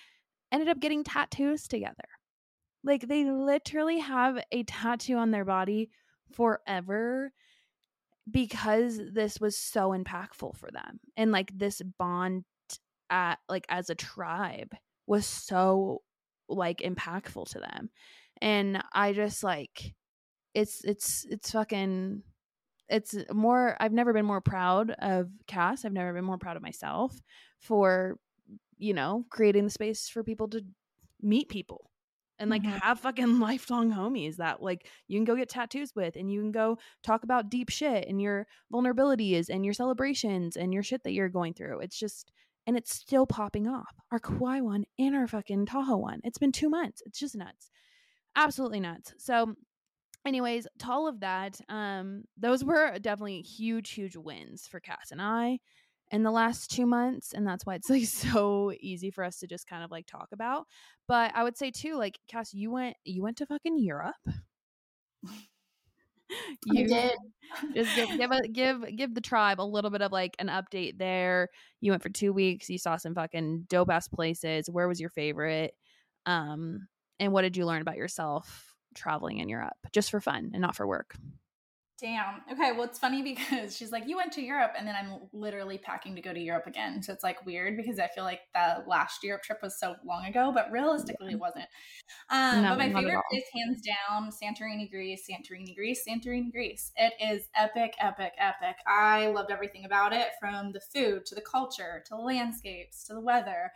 ended 0.53 0.68
up 0.68 0.81
getting 0.81 1.05
tattoos 1.05 1.68
together. 1.68 2.09
Like 2.85 3.09
they 3.09 3.24
literally 3.24 3.98
have 3.98 4.42
a 4.53 4.62
tattoo 4.64 5.16
on 5.16 5.31
their 5.31 5.44
body 5.44 5.90
forever 6.33 7.33
because 8.31 9.01
this 9.12 9.40
was 9.40 9.57
so 9.57 9.90
impactful 9.90 10.57
for 10.57 10.70
them 10.70 11.01
and 11.16 11.33
like 11.33 11.51
this 11.57 11.81
bond 11.98 12.44
at 13.11 13.38
like 13.48 13.64
as 13.68 13.88
a 13.88 13.94
tribe 13.94 14.74
was 15.07 15.24
so 15.24 16.03
like 16.48 16.79
impactful 16.81 17.48
to 17.48 17.59
them 17.59 17.88
and 18.42 18.83
i 18.92 19.12
just 19.12 19.42
like 19.42 19.94
it's 20.55 20.85
it's 20.85 21.27
it's 21.31 21.53
fucking 21.53 22.22
it's 22.88 23.14
more 23.33 23.77
i've 23.81 23.92
never 23.92 24.12
been 24.12 24.24
more 24.27 24.40
proud 24.40 24.90
of 24.98 25.29
cass 25.46 25.85
i've 25.85 25.92
never 25.92 26.12
been 26.12 26.24
more 26.24 26.38
proud 26.38 26.57
of 26.57 26.62
myself 26.62 27.20
for 27.61 28.18
you 28.79 28.94
know 28.94 29.24
creating 29.31 29.64
the 29.64 29.70
space 29.70 30.09
for 30.09 30.22
people 30.22 30.48
to 30.48 30.62
meet 31.20 31.48
people 31.48 31.90
and 32.38 32.51
like 32.51 32.62
Mhm. 32.62 32.81
have 32.81 33.01
fucking 33.01 33.40
lifelong 33.40 33.90
homies 33.92 34.37
that 34.37 34.62
like 34.62 34.88
you 35.09 35.18
can 35.18 35.24
go 35.24 35.35
get 35.35 35.48
tattoos 35.48 35.94
with 35.96 36.14
and 36.16 36.31
you 36.31 36.40
can 36.40 36.53
go 36.53 36.79
talk 37.03 37.24
about 37.24 37.51
deep 37.51 37.68
shit 37.68 38.07
and 38.09 38.22
your 38.22 38.46
vulnerabilities 38.72 39.48
and 39.48 39.64
your 39.64 39.74
celebrations 39.74 40.57
and 40.57 40.72
your 40.72 40.85
shit 40.85 41.03
that 41.03 41.12
you're 41.12 41.29
going 41.29 41.53
through. 41.55 41.81
It's 41.81 41.98
just 41.98 42.31
and 42.68 42.77
it's 42.77 42.94
still 42.94 43.27
popping 43.27 43.66
off. 43.66 43.96
Our 44.12 44.20
Kauai 44.20 44.61
one 44.61 44.85
and 44.98 45.16
our 45.16 45.27
fucking 45.27 45.66
Tahoe 45.66 45.96
one. 45.96 46.20
It's 46.22 46.38
been 46.38 46.53
two 46.53 46.68
months. 46.70 47.03
It's 47.07 47.18
just 47.18 47.35
nuts. 47.35 47.70
Absolutely 48.37 48.79
nuts. 48.79 49.14
So 49.18 49.57
anyways, 50.26 50.66
to 50.81 50.90
all 50.90 51.09
of 51.09 51.20
that, 51.20 51.61
um, 51.68 52.24
those 52.37 52.64
were 52.64 52.98
definitely 52.98 53.42
huge, 53.42 53.90
huge 53.90 54.16
wins 54.16 54.66
for 54.66 54.81
Cass 54.81 55.11
and 55.11 55.22
I 55.22 55.61
in 56.11 56.22
the 56.22 56.31
last 56.31 56.70
two 56.70 56.87
months 56.87 57.33
and 57.33 57.46
that's 57.46 57.66
why 57.66 57.74
it's 57.74 57.90
like 57.90 58.04
so 58.07 58.72
easy 58.81 59.11
for 59.11 59.24
us 59.24 59.38
to 59.38 59.46
just 59.46 59.66
kind 59.66 59.85
of 59.85 59.90
like 59.90 60.07
talk 60.07 60.28
about. 60.33 60.66
But 61.07 61.33
i 61.35 61.42
would 61.42 61.57
say 61.57 61.70
too 61.70 61.96
like 61.96 62.18
cass 62.28 62.52
you 62.52 62.70
went 62.70 62.96
you 63.04 63.22
went 63.22 63.38
to 63.38 63.46
fucking 63.46 63.78
europe? 63.78 64.14
I 66.70 66.83
did. 66.83 67.12
just 67.74 67.96
give 67.96 68.18
give, 68.18 68.31
a, 68.31 68.48
give 68.48 68.96
give 68.96 69.14
the 69.14 69.20
tribe 69.20 69.61
a 69.61 69.62
little 69.62 69.90
bit 69.90 70.02
of 70.02 70.12
like 70.12 70.37
an 70.38 70.48
update 70.48 70.98
there. 70.98 71.48
You 71.81 71.92
went 71.92 72.02
for 72.02 72.11
two 72.11 72.33
weeks 72.33 72.68
you 72.68 72.78
saw 72.78 72.96
some 72.96 73.14
fucking 73.14 73.66
dope 73.68 73.90
ass 73.90 74.09
places. 74.09 74.68
Where 74.70 74.88
was 74.88 75.00
your 75.00 75.11
favorite? 75.11 75.72
Um 76.26 76.88
and 77.18 77.33
what 77.33 77.42
did 77.42 77.57
you 77.57 77.66
learn 77.66 77.83
about 77.83 77.96
yourself 77.96 78.67
traveling 78.94 79.38
in 79.38 79.48
europe 79.48 79.77
just 79.92 80.11
for 80.11 80.20
fun 80.20 80.51
and 80.53 80.62
not 80.62 80.77
for 80.77 80.87
work 80.87 81.14
Damn. 82.01 82.42
Okay. 82.53 82.70
Well, 82.72 82.85
it's 82.85 82.98
funny 82.98 83.22
because 83.22 83.77
she's 83.77 83.90
like, 83.90 84.07
you 84.07 84.16
went 84.16 84.33
to 84.35 84.42
Europe, 84.42 84.72
and 84.79 84.87
then 84.87 84.94
I'm 84.94 85.29
literally 85.33 85.79
packing 85.79 86.14
to 86.14 86.22
go 86.22 86.33
to 86.33 86.38
Europe 86.38 86.68
again. 86.68 87.03
So 87.03 87.12
it's 87.12 87.24
like 87.24 87.44
weird 87.44 87.77
because 87.77 87.98
I 87.98 88.07
feel 88.07 88.22
like 88.22 88.42
the 88.55 88.85
last 88.87 89.24
Europe 89.24 89.42
trip 89.42 89.59
was 89.62 89.79
so 89.81 89.96
long 90.07 90.24
ago, 90.27 90.53
but 90.55 90.70
realistically, 90.70 91.33
it 91.33 91.40
wasn't. 91.40 91.66
Um, 92.31 92.62
No, 92.62 92.68
but 92.77 92.79
my 92.79 93.03
favorite 93.03 93.22
place, 93.31 93.42
hands 93.53 93.83
down, 93.83 94.31
Santorini, 94.31 94.88
Greece. 94.88 95.29
Santorini, 95.29 95.74
Greece. 95.74 96.05
Santorini, 96.09 96.53
Greece. 96.53 96.92
It 96.96 97.14
is 97.20 97.48
epic, 97.57 97.94
epic, 97.98 98.33
epic. 98.38 98.77
I 98.87 99.27
loved 99.27 99.51
everything 99.51 99.85
about 99.85 100.12
it, 100.12 100.29
from 100.38 100.70
the 100.72 100.81
food 100.81 101.27
to 101.27 101.35
the 101.35 101.40
culture 101.40 102.05
to 102.07 102.14
the 102.14 102.22
landscapes 102.22 103.03
to 103.05 103.14
the 103.14 103.20
weather 103.20 103.72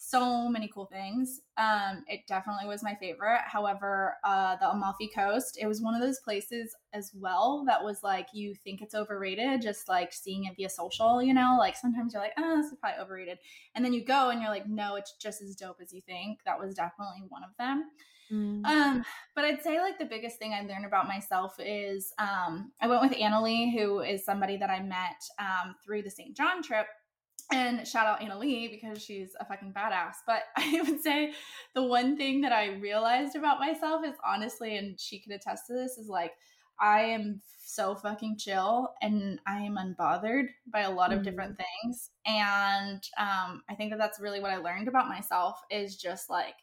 so 0.00 0.48
many 0.48 0.70
cool 0.72 0.86
things. 0.86 1.40
Um, 1.56 2.04
it 2.06 2.20
definitely 2.28 2.66
was 2.66 2.84
my 2.84 2.94
favorite. 2.94 3.40
However, 3.44 4.14
uh, 4.22 4.56
the 4.56 4.70
Amalfi 4.70 5.10
Coast, 5.12 5.58
it 5.60 5.66
was 5.66 5.82
one 5.82 5.94
of 5.94 6.00
those 6.00 6.20
places 6.20 6.74
as 6.94 7.10
well 7.14 7.64
that 7.66 7.82
was 7.82 8.02
like 8.04 8.28
you 8.32 8.54
think 8.54 8.80
it's 8.80 8.94
overrated, 8.94 9.60
just 9.60 9.88
like 9.88 10.12
seeing 10.12 10.44
it 10.44 10.54
via 10.56 10.68
social. 10.68 11.20
You 11.20 11.34
know, 11.34 11.56
like 11.58 11.76
sometimes 11.76 12.14
you're 12.14 12.22
like, 12.22 12.34
oh, 12.38 12.56
this 12.56 12.70
is 12.70 12.78
probably 12.80 13.02
overrated, 13.02 13.38
and 13.74 13.84
then 13.84 13.92
you 13.92 14.04
go 14.04 14.30
and 14.30 14.40
you're 14.40 14.50
like, 14.50 14.68
no, 14.68 14.94
it's 14.94 15.14
just 15.20 15.42
as 15.42 15.56
dope 15.56 15.80
as 15.82 15.92
you 15.92 16.00
think. 16.02 16.38
That 16.46 16.60
was 16.60 16.74
definitely 16.74 17.24
one 17.28 17.42
of 17.42 17.50
them. 17.58 17.90
Um, 18.64 19.04
but 19.34 19.44
I'd 19.44 19.62
say 19.62 19.80
like 19.80 19.98
the 19.98 20.04
biggest 20.04 20.38
thing 20.38 20.52
I 20.52 20.60
learned 20.60 20.84
about 20.84 21.08
myself 21.08 21.54
is 21.58 22.12
um, 22.18 22.72
I 22.80 22.86
went 22.86 23.02
with 23.02 23.12
Annalie, 23.12 23.72
who 23.72 24.00
is 24.00 24.24
somebody 24.24 24.56
that 24.58 24.70
I 24.70 24.80
met 24.80 25.22
um, 25.38 25.74
through 25.84 26.02
the 26.02 26.10
St. 26.10 26.36
John 26.36 26.62
trip. 26.62 26.86
And 27.50 27.88
shout 27.88 28.06
out 28.06 28.20
Anna 28.22 28.38
Lee 28.38 28.68
because 28.68 29.02
she's 29.02 29.34
a 29.40 29.44
fucking 29.44 29.72
badass. 29.72 30.16
But 30.26 30.42
I 30.56 30.82
would 30.86 31.00
say 31.00 31.32
the 31.74 31.82
one 31.82 32.16
thing 32.16 32.42
that 32.42 32.52
I 32.52 32.74
realized 32.74 33.36
about 33.36 33.58
myself 33.60 34.04
is 34.04 34.16
honestly, 34.24 34.76
and 34.76 35.00
she 35.00 35.20
could 35.20 35.32
attest 35.32 35.66
to 35.68 35.72
this, 35.72 35.96
is 35.98 36.08
like 36.08 36.32
I 36.80 37.00
am 37.02 37.40
so 37.64 37.94
fucking 37.94 38.36
chill 38.38 38.94
and 39.02 39.40
I 39.46 39.60
am 39.60 39.76
unbothered 39.76 40.48
by 40.66 40.80
a 40.82 40.90
lot 40.90 41.12
of 41.12 41.22
Mhm. 41.22 41.24
different 41.24 41.56
things. 41.58 42.10
And 42.26 43.02
um, 43.18 43.62
I 43.68 43.74
think 43.76 43.90
that 43.90 43.98
that's 43.98 44.20
really 44.20 44.40
what 44.40 44.52
I 44.52 44.58
learned 44.58 44.88
about 44.88 45.08
myself 45.08 45.60
is 45.70 45.96
just 45.96 46.30
like 46.30 46.54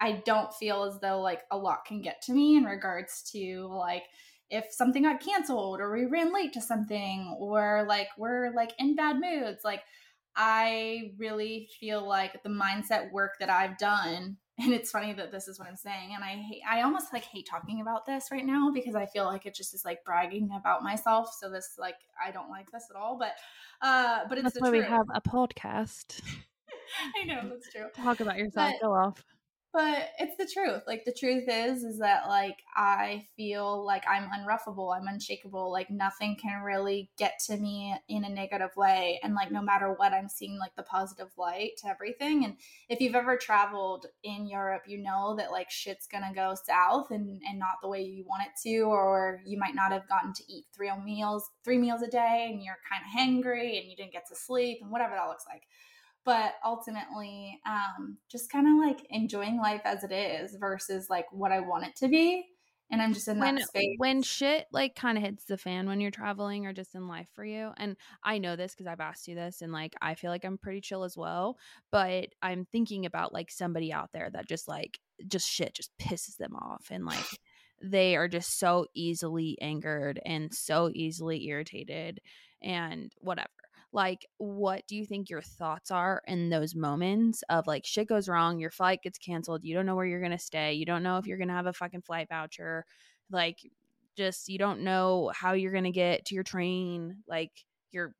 I 0.00 0.22
don't 0.24 0.52
feel 0.54 0.84
as 0.84 0.98
though 1.00 1.20
like 1.20 1.42
a 1.50 1.56
lot 1.56 1.84
can 1.84 2.02
get 2.02 2.20
to 2.22 2.32
me 2.32 2.56
in 2.56 2.64
regards 2.64 3.22
to 3.32 3.66
like 3.68 4.04
if 4.50 4.66
something 4.72 5.02
got 5.04 5.20
canceled 5.20 5.80
or 5.80 5.92
we 5.92 6.04
ran 6.06 6.32
late 6.32 6.52
to 6.52 6.60
something 6.60 7.34
or 7.38 7.84
like 7.88 8.08
we're 8.18 8.52
like 8.54 8.72
in 8.78 8.94
bad 8.94 9.18
moods 9.20 9.64
like 9.64 9.82
I 10.36 11.12
really 11.16 11.68
feel 11.80 12.06
like 12.06 12.42
the 12.42 12.48
mindset 12.48 13.12
work 13.12 13.34
that 13.40 13.50
I've 13.50 13.78
done 13.78 14.36
and 14.58 14.72
it's 14.72 14.92
funny 14.92 15.12
that 15.12 15.32
this 15.32 15.48
is 15.48 15.58
what 15.58 15.66
I'm 15.68 15.76
saying 15.76 16.10
and 16.14 16.22
I 16.22 16.36
hate 16.36 16.62
I 16.68 16.82
almost 16.82 17.12
like 17.12 17.24
hate 17.24 17.48
talking 17.50 17.80
about 17.80 18.06
this 18.06 18.28
right 18.30 18.44
now 18.44 18.70
because 18.72 18.94
I 18.94 19.06
feel 19.06 19.24
like 19.24 19.46
it 19.46 19.54
just 19.54 19.74
is 19.74 19.84
like 19.84 20.04
bragging 20.04 20.50
about 20.56 20.82
myself 20.82 21.34
so 21.38 21.50
this 21.50 21.74
like 21.78 21.96
I 22.24 22.30
don't 22.30 22.50
like 22.50 22.70
this 22.70 22.84
at 22.88 22.96
all 22.96 23.18
but 23.18 23.32
uh 23.82 24.20
but 24.28 24.38
it's 24.38 24.44
that's 24.44 24.54
the 24.54 24.60
why 24.60 24.70
we 24.70 24.82
have 24.82 25.06
a 25.12 25.20
podcast. 25.20 26.22
I 27.20 27.24
know 27.24 27.48
that's 27.48 27.72
true. 27.72 27.86
Talk 27.96 28.20
about 28.20 28.38
yourself 28.38 28.74
But- 28.80 28.86
go 28.86 28.92
off 28.92 29.24
but 29.74 30.10
it's 30.20 30.36
the 30.36 30.48
truth 30.50 30.82
like 30.86 31.04
the 31.04 31.12
truth 31.12 31.44
is 31.48 31.82
is 31.82 31.98
that 31.98 32.28
like 32.28 32.62
i 32.76 33.26
feel 33.36 33.84
like 33.84 34.04
i'm 34.08 34.30
unruffable 34.30 34.96
i'm 34.96 35.08
unshakable 35.08 35.70
like 35.70 35.90
nothing 35.90 36.36
can 36.40 36.62
really 36.62 37.10
get 37.18 37.34
to 37.44 37.56
me 37.56 37.94
in 38.08 38.24
a 38.24 38.28
negative 38.28 38.70
way 38.76 39.18
and 39.22 39.34
like 39.34 39.50
no 39.50 39.60
matter 39.60 39.92
what 39.96 40.12
i'm 40.12 40.28
seeing 40.28 40.56
like 40.58 40.74
the 40.76 40.82
positive 40.84 41.26
light 41.36 41.72
to 41.76 41.88
everything 41.88 42.44
and 42.44 42.56
if 42.88 43.00
you've 43.00 43.16
ever 43.16 43.36
traveled 43.36 44.06
in 44.22 44.46
europe 44.46 44.82
you 44.86 44.96
know 44.96 45.34
that 45.36 45.50
like 45.50 45.70
shit's 45.70 46.06
gonna 46.06 46.32
go 46.32 46.54
south 46.64 47.10
and 47.10 47.42
and 47.46 47.58
not 47.58 47.74
the 47.82 47.88
way 47.88 48.00
you 48.00 48.24
want 48.24 48.46
it 48.46 48.52
to 48.62 48.82
or 48.82 49.40
you 49.44 49.58
might 49.58 49.74
not 49.74 49.90
have 49.90 50.08
gotten 50.08 50.32
to 50.32 50.44
eat 50.48 50.64
three 50.74 50.90
meals 51.04 51.50
three 51.64 51.78
meals 51.78 52.00
a 52.00 52.08
day 52.08 52.48
and 52.48 52.62
you're 52.62 52.78
kind 52.88 53.02
of 53.04 53.10
hangry 53.10 53.80
and 53.80 53.90
you 53.90 53.96
didn't 53.96 54.12
get 54.12 54.26
to 54.28 54.36
sleep 54.36 54.78
and 54.80 54.92
whatever 54.92 55.14
that 55.16 55.26
looks 55.26 55.44
like 55.50 55.62
but 56.24 56.54
ultimately 56.64 57.60
um, 57.66 58.18
just 58.30 58.50
kind 58.50 58.66
of 58.66 58.86
like 58.86 59.06
enjoying 59.10 59.58
life 59.58 59.82
as 59.84 60.04
it 60.04 60.12
is 60.12 60.56
versus 60.58 61.08
like 61.10 61.26
what 61.32 61.52
i 61.52 61.60
want 61.60 61.84
it 61.84 61.94
to 61.96 62.08
be 62.08 62.44
and 62.90 63.00
i'm 63.00 63.14
just 63.14 63.28
in 63.28 63.38
when 63.38 63.56
that 63.56 63.66
space. 63.66 63.94
when 63.98 64.22
shit 64.22 64.66
like 64.72 64.94
kind 64.94 65.16
of 65.18 65.24
hits 65.24 65.44
the 65.44 65.56
fan 65.56 65.86
when 65.86 66.00
you're 66.00 66.10
traveling 66.10 66.66
or 66.66 66.72
just 66.72 66.94
in 66.94 67.08
life 67.08 67.28
for 67.34 67.44
you 67.44 67.70
and 67.76 67.96
i 68.22 68.38
know 68.38 68.56
this 68.56 68.74
because 68.74 68.86
i've 68.86 69.00
asked 69.00 69.28
you 69.28 69.34
this 69.34 69.62
and 69.62 69.72
like 69.72 69.94
i 70.02 70.14
feel 70.14 70.30
like 70.30 70.44
i'm 70.44 70.58
pretty 70.58 70.80
chill 70.80 71.04
as 71.04 71.16
well 71.16 71.56
but 71.90 72.28
i'm 72.42 72.66
thinking 72.70 73.06
about 73.06 73.32
like 73.32 73.50
somebody 73.50 73.92
out 73.92 74.10
there 74.12 74.30
that 74.30 74.48
just 74.48 74.68
like 74.68 74.98
just 75.26 75.48
shit 75.48 75.74
just 75.74 75.90
pisses 75.98 76.36
them 76.36 76.54
off 76.56 76.88
and 76.90 77.04
like 77.04 77.24
they 77.82 78.16
are 78.16 78.28
just 78.28 78.58
so 78.58 78.86
easily 78.94 79.58
angered 79.60 80.20
and 80.24 80.54
so 80.54 80.90
easily 80.94 81.46
irritated 81.46 82.20
and 82.62 83.12
whatever 83.18 83.50
like 83.94 84.26
what 84.38 84.82
do 84.88 84.96
you 84.96 85.06
think 85.06 85.30
your 85.30 85.40
thoughts 85.40 85.90
are 85.92 86.20
in 86.26 86.50
those 86.50 86.74
moments 86.74 87.44
of 87.48 87.66
like 87.66 87.86
shit 87.86 88.08
goes 88.08 88.28
wrong 88.28 88.58
your 88.58 88.70
flight 88.70 89.00
gets 89.02 89.18
canceled 89.18 89.64
you 89.64 89.72
don't 89.72 89.86
know 89.86 89.94
where 89.94 90.04
you're 90.04 90.20
gonna 90.20 90.38
stay 90.38 90.74
you 90.74 90.84
don't 90.84 91.04
know 91.04 91.16
if 91.16 91.26
you're 91.26 91.38
gonna 91.38 91.52
have 91.54 91.66
a 91.66 91.72
fucking 91.72 92.02
flight 92.02 92.28
voucher 92.28 92.84
like 93.30 93.58
just 94.16 94.48
you 94.48 94.58
don't 94.58 94.80
know 94.80 95.30
how 95.34 95.52
you're 95.52 95.72
gonna 95.72 95.92
get 95.92 96.24
to 96.24 96.34
your 96.34 96.44
train 96.44 97.18
like 97.28 97.52
your 97.92 98.14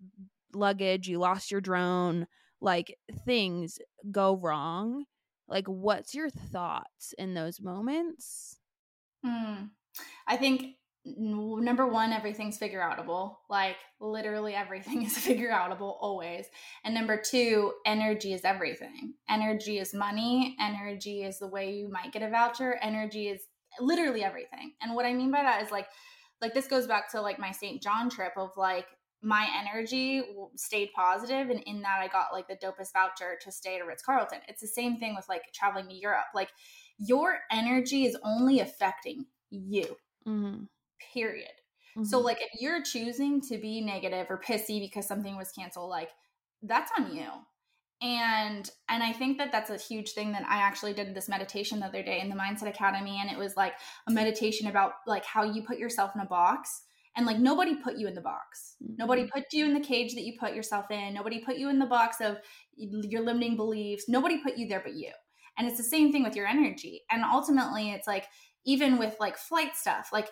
luggage 0.54 1.08
you 1.08 1.18
lost 1.18 1.50
your 1.50 1.60
drone 1.60 2.26
like 2.60 2.96
things 3.24 3.78
go 4.12 4.36
wrong 4.36 5.04
like 5.48 5.66
what's 5.66 6.14
your 6.14 6.30
thoughts 6.30 7.12
in 7.18 7.34
those 7.34 7.60
moments 7.60 8.58
Hmm. 9.24 9.64
I 10.26 10.36
think 10.36 10.76
number 11.04 11.86
one, 11.86 12.12
everything's 12.12 12.56
figure 12.56 12.80
outable. 12.80 13.36
Like 13.50 13.76
literally 14.00 14.54
everything 14.54 15.02
is 15.06 15.16
figure 15.16 15.50
outable 15.50 15.96
always. 16.00 16.46
And 16.84 16.94
number 16.94 17.20
two, 17.20 17.72
energy 17.86 18.32
is 18.32 18.44
everything. 18.44 19.14
Energy 19.28 19.78
is 19.78 19.94
money. 19.94 20.56
Energy 20.60 21.22
is 21.22 21.38
the 21.38 21.48
way 21.48 21.72
you 21.72 21.88
might 21.88 22.12
get 22.12 22.22
a 22.22 22.30
voucher. 22.30 22.78
Energy 22.80 23.28
is 23.28 23.42
literally 23.80 24.24
everything. 24.24 24.72
And 24.80 24.94
what 24.94 25.04
I 25.04 25.12
mean 25.12 25.30
by 25.30 25.42
that 25.42 25.62
is 25.62 25.70
like, 25.70 25.88
like 26.40 26.54
this 26.54 26.66
goes 26.66 26.86
back 26.86 27.10
to 27.12 27.20
like 27.20 27.38
my 27.38 27.52
St. 27.52 27.82
John 27.82 28.08
trip 28.08 28.32
of 28.36 28.50
like 28.56 28.86
my 29.22 29.48
energy 29.58 30.22
stayed 30.56 30.90
positive 30.94 31.48
and 31.48 31.60
in 31.60 31.80
that 31.80 32.00
I 32.00 32.08
got 32.08 32.32
like 32.32 32.46
the 32.46 32.56
dopest 32.56 32.92
voucher 32.92 33.38
to 33.42 33.50
stay 33.50 33.76
at 33.76 33.82
a 33.82 33.86
Ritz 33.86 34.02
Carlton. 34.02 34.40
It's 34.48 34.60
the 34.60 34.66
same 34.66 34.98
thing 34.98 35.14
with 35.14 35.28
like 35.28 35.42
traveling 35.54 35.88
to 35.88 35.94
Europe. 35.94 36.26
Like 36.34 36.50
your 36.98 37.38
energy 37.50 38.04
is 38.04 38.16
only 38.22 38.60
affecting 38.60 39.24
you 39.50 39.96
mm-hmm. 40.26 40.64
Period. 41.12 41.50
So 42.02 42.18
like 42.18 42.38
if 42.40 42.60
you're 42.60 42.82
choosing 42.82 43.40
to 43.42 43.56
be 43.56 43.80
negative 43.80 44.26
or 44.28 44.40
pissy 44.40 44.80
because 44.80 45.06
something 45.06 45.36
was 45.36 45.52
canceled 45.52 45.90
like 45.90 46.10
that's 46.62 46.90
on 46.98 47.14
you. 47.14 47.28
And 48.02 48.68
and 48.88 49.02
i 49.02 49.12
think 49.12 49.38
that 49.38 49.52
that's 49.52 49.70
a 49.70 49.78
huge 49.78 50.10
thing 50.10 50.32
that 50.32 50.42
i 50.48 50.56
actually 50.56 50.92
did 50.92 51.14
this 51.14 51.28
meditation 51.28 51.78
the 51.78 51.86
other 51.86 52.02
day 52.02 52.20
in 52.20 52.28
the 52.28 52.34
mindset 52.34 52.68
academy 52.68 53.18
and 53.20 53.30
it 53.30 53.38
was 53.38 53.56
like 53.56 53.74
a 54.08 54.12
meditation 54.12 54.66
about 54.66 54.94
like 55.06 55.24
how 55.24 55.44
you 55.44 55.62
put 55.62 55.78
yourself 55.78 56.10
in 56.16 56.20
a 56.20 56.26
box 56.26 56.82
and 57.16 57.26
like 57.26 57.38
nobody 57.38 57.76
put 57.76 57.96
you 57.96 58.08
in 58.08 58.14
the 58.14 58.20
box. 58.20 58.76
Mm-hmm. 58.82 58.94
nobody 58.98 59.26
put 59.26 59.44
you 59.52 59.64
in 59.64 59.74
the 59.74 59.80
cage 59.80 60.14
that 60.14 60.24
you 60.24 60.34
put 60.38 60.54
yourself 60.54 60.90
in. 60.90 61.14
Nobody 61.14 61.40
put 61.44 61.56
you 61.56 61.68
in 61.70 61.78
the 61.78 61.86
box 61.86 62.16
of 62.20 62.38
your 62.76 63.22
limiting 63.22 63.56
beliefs. 63.56 64.04
Nobody 64.08 64.38
put 64.42 64.58
you 64.58 64.68
there 64.68 64.82
but 64.84 64.94
you. 64.94 65.10
And 65.56 65.68
it's 65.68 65.76
the 65.76 65.84
same 65.84 66.10
thing 66.10 66.24
with 66.24 66.34
your 66.34 66.46
energy. 66.46 67.02
And 67.10 67.22
ultimately 67.22 67.90
it's 67.90 68.08
like 68.08 68.26
even 68.66 68.98
with 68.98 69.16
like 69.20 69.36
flight 69.36 69.76
stuff 69.76 70.08
like 70.12 70.28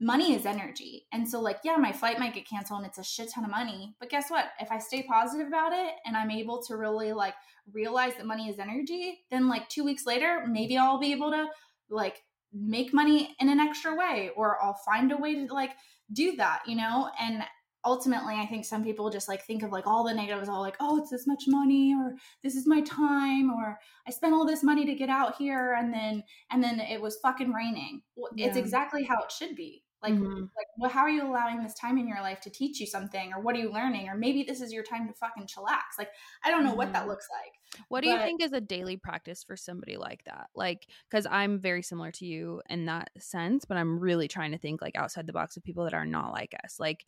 money 0.00 0.34
is 0.34 0.46
energy. 0.46 1.06
And 1.12 1.28
so, 1.28 1.40
like, 1.40 1.58
yeah, 1.62 1.76
my 1.76 1.92
flight 1.92 2.18
might 2.18 2.34
get 2.34 2.48
canceled 2.48 2.80
and 2.80 2.88
it's 2.88 2.98
a 2.98 3.04
shit 3.04 3.30
ton 3.32 3.44
of 3.44 3.50
money. 3.50 3.94
But 4.00 4.08
guess 4.08 4.30
what? 4.30 4.46
If 4.58 4.72
I 4.72 4.78
stay 4.78 5.02
positive 5.02 5.46
about 5.46 5.72
it 5.72 5.92
and 6.06 6.16
I'm 6.16 6.30
able 6.30 6.62
to 6.64 6.76
really 6.76 7.12
like 7.12 7.34
realize 7.72 8.14
that 8.16 8.26
money 8.26 8.48
is 8.48 8.58
energy, 8.58 9.20
then 9.30 9.48
like 9.48 9.68
two 9.68 9.84
weeks 9.84 10.06
later, 10.06 10.44
maybe 10.48 10.78
I'll 10.78 10.98
be 10.98 11.12
able 11.12 11.30
to 11.30 11.48
like 11.90 12.22
make 12.52 12.94
money 12.94 13.36
in 13.40 13.48
an 13.48 13.60
extra 13.60 13.94
way 13.94 14.30
or 14.36 14.62
I'll 14.62 14.80
find 14.86 15.12
a 15.12 15.16
way 15.16 15.34
to 15.34 15.52
like 15.52 15.72
do 16.12 16.34
that, 16.36 16.62
you 16.66 16.76
know? 16.76 17.10
And 17.20 17.42
ultimately 17.86 18.34
i 18.34 18.44
think 18.44 18.64
some 18.64 18.84
people 18.84 19.08
just 19.08 19.26
like 19.26 19.42
think 19.44 19.62
of 19.62 19.72
like 19.72 19.86
all 19.86 20.04
the 20.04 20.12
negatives 20.12 20.50
all 20.50 20.60
like 20.60 20.76
oh 20.80 20.98
it's 20.98 21.10
this 21.10 21.26
much 21.26 21.44
money 21.46 21.94
or 21.94 22.14
this 22.42 22.54
is 22.54 22.66
my 22.66 22.82
time 22.82 23.50
or 23.50 23.78
i 24.06 24.10
spent 24.10 24.34
all 24.34 24.46
this 24.46 24.62
money 24.62 24.84
to 24.84 24.94
get 24.94 25.08
out 25.08 25.34
here 25.36 25.74
and 25.78 25.92
then 25.92 26.22
and 26.50 26.62
then 26.62 26.78
it 26.78 27.00
was 27.00 27.18
fucking 27.22 27.52
raining 27.52 28.02
yeah. 28.34 28.46
it's 28.46 28.56
exactly 28.58 29.02
how 29.02 29.16
it 29.22 29.32
should 29.32 29.56
be 29.56 29.82
like, 30.02 30.14
mm-hmm. 30.14 30.40
like 30.40 30.66
well, 30.78 30.90
how 30.90 31.00
are 31.00 31.10
you 31.10 31.26
allowing 31.26 31.62
this 31.62 31.74
time 31.74 31.98
in 31.98 32.08
your 32.08 32.20
life 32.20 32.40
to 32.40 32.50
teach 32.50 32.80
you 32.80 32.86
something, 32.86 33.32
or 33.34 33.40
what 33.40 33.54
are 33.54 33.58
you 33.58 33.70
learning, 33.70 34.08
or 34.08 34.16
maybe 34.16 34.42
this 34.42 34.60
is 34.60 34.72
your 34.72 34.82
time 34.82 35.06
to 35.06 35.12
fucking 35.12 35.44
chillax. 35.46 35.98
Like, 35.98 36.10
I 36.44 36.50
don't 36.50 36.62
know 36.62 36.70
mm-hmm. 36.70 36.78
what 36.78 36.92
that 36.92 37.00
mm-hmm. 37.00 37.10
looks 37.10 37.28
like. 37.30 37.82
What 37.88 38.02
do 38.02 38.10
you 38.10 38.18
think 38.18 38.42
is 38.42 38.52
a 38.52 38.60
daily 38.60 38.96
practice 38.96 39.44
for 39.44 39.56
somebody 39.56 39.96
like 39.96 40.24
that? 40.24 40.48
Like, 40.54 40.86
because 41.08 41.26
I'm 41.30 41.60
very 41.60 41.82
similar 41.82 42.10
to 42.12 42.26
you 42.26 42.62
in 42.68 42.86
that 42.86 43.10
sense, 43.18 43.64
but 43.64 43.76
I'm 43.76 44.00
really 44.00 44.26
trying 44.26 44.52
to 44.52 44.58
think 44.58 44.80
like 44.80 44.96
outside 44.96 45.26
the 45.26 45.32
box 45.32 45.56
of 45.56 45.64
people 45.64 45.84
that 45.84 45.94
are 45.94 46.06
not 46.06 46.32
like 46.32 46.54
us. 46.64 46.76
Like, 46.80 47.04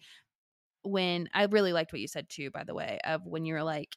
when 0.83 1.29
I 1.33 1.45
really 1.45 1.73
liked 1.73 1.93
what 1.93 2.01
you 2.01 2.09
said 2.09 2.29
too, 2.29 2.51
by 2.51 2.65
the 2.65 2.75
way, 2.75 2.99
of 3.05 3.25
when 3.25 3.45
you're 3.45 3.63
like, 3.63 3.97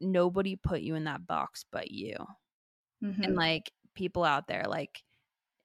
nobody 0.00 0.56
put 0.56 0.82
you 0.82 0.96
in 0.96 1.04
that 1.04 1.26
box 1.26 1.64
but 1.72 1.90
you, 1.90 2.16
mm-hmm. 3.02 3.22
and 3.22 3.36
like 3.36 3.70
people 3.94 4.24
out 4.24 4.48
there, 4.48 4.64
like 4.68 5.02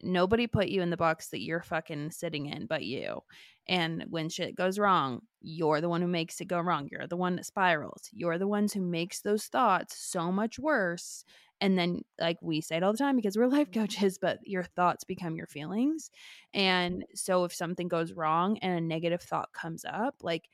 nobody 0.02 0.48
put 0.48 0.70
you 0.70 0.82
in 0.82 0.90
the 0.90 0.98
box 0.98 1.30
that 1.30 1.42
you're 1.42 1.62
fucking 1.62 2.12
sitting 2.12 2.48
in 2.48 2.66
but 2.66 2.84
you. 2.84 3.22
And 3.68 4.06
when 4.10 4.30
shit 4.30 4.56
goes 4.56 4.80
wrong, 4.80 5.22
you're 5.42 5.80
the 5.80 5.90
one 5.90 6.02
who 6.02 6.08
makes 6.08 6.42
it 6.42 6.48
go 6.48 6.60
wrong. 6.60 6.90
You're 6.92 7.08
the 7.08 7.16
one 7.16 7.36
that 7.36 7.46
spirals. 7.46 8.10
You're 8.12 8.40
the 8.40 8.48
ones 8.48 8.74
who 8.74 8.82
makes 8.82 9.22
those 9.22 9.46
thoughts 9.46 9.96
so 9.96 10.32
much 10.32 10.58
worse. 10.58 11.24
And 11.62 11.78
then, 11.78 12.02
like 12.20 12.38
we 12.42 12.62
say 12.62 12.78
it 12.78 12.84
all 12.84 12.94
the 12.94 12.98
time 12.98 13.16
because 13.16 13.38
we're 13.38 13.48
life 13.48 13.70
mm-hmm. 13.70 13.82
coaches, 13.82 14.18
but 14.20 14.40
your 14.44 14.64
thoughts 14.64 15.04
become 15.04 15.36
your 15.36 15.46
feelings. 15.46 16.10
And 16.54 17.06
so, 17.14 17.44
if 17.44 17.54
something 17.54 17.88
goes 17.88 18.14
wrong 18.14 18.58
and 18.60 18.78
a 18.78 18.82
negative 18.82 19.22
thought 19.22 19.54
comes 19.54 19.86
up, 19.86 20.16
like 20.22 20.50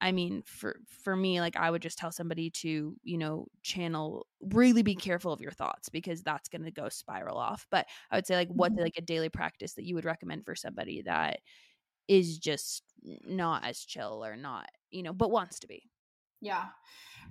I 0.00 0.12
mean, 0.12 0.42
for 0.46 0.80
for 1.02 1.16
me, 1.16 1.40
like 1.40 1.56
I 1.56 1.70
would 1.70 1.82
just 1.82 1.98
tell 1.98 2.12
somebody 2.12 2.50
to, 2.50 2.96
you 3.02 3.18
know, 3.18 3.46
channel 3.62 4.26
really 4.40 4.82
be 4.82 4.94
careful 4.94 5.32
of 5.32 5.40
your 5.40 5.50
thoughts 5.50 5.88
because 5.88 6.22
that's 6.22 6.48
going 6.48 6.64
to 6.64 6.70
go 6.70 6.88
spiral 6.88 7.36
off. 7.36 7.66
But 7.70 7.86
I 8.10 8.16
would 8.16 8.26
say 8.26 8.36
like 8.36 8.48
what 8.48 8.72
mm-hmm. 8.72 8.82
like 8.82 8.96
a 8.96 9.02
daily 9.02 9.28
practice 9.28 9.74
that 9.74 9.84
you 9.84 9.94
would 9.96 10.04
recommend 10.04 10.44
for 10.44 10.54
somebody 10.54 11.02
that 11.02 11.40
is 12.06 12.38
just 12.38 12.82
not 13.02 13.64
as 13.64 13.80
chill 13.80 14.24
or 14.24 14.36
not, 14.36 14.68
you 14.90 15.02
know, 15.02 15.12
but 15.12 15.30
wants 15.30 15.58
to 15.60 15.66
be. 15.66 15.82
Yeah. 16.40 16.66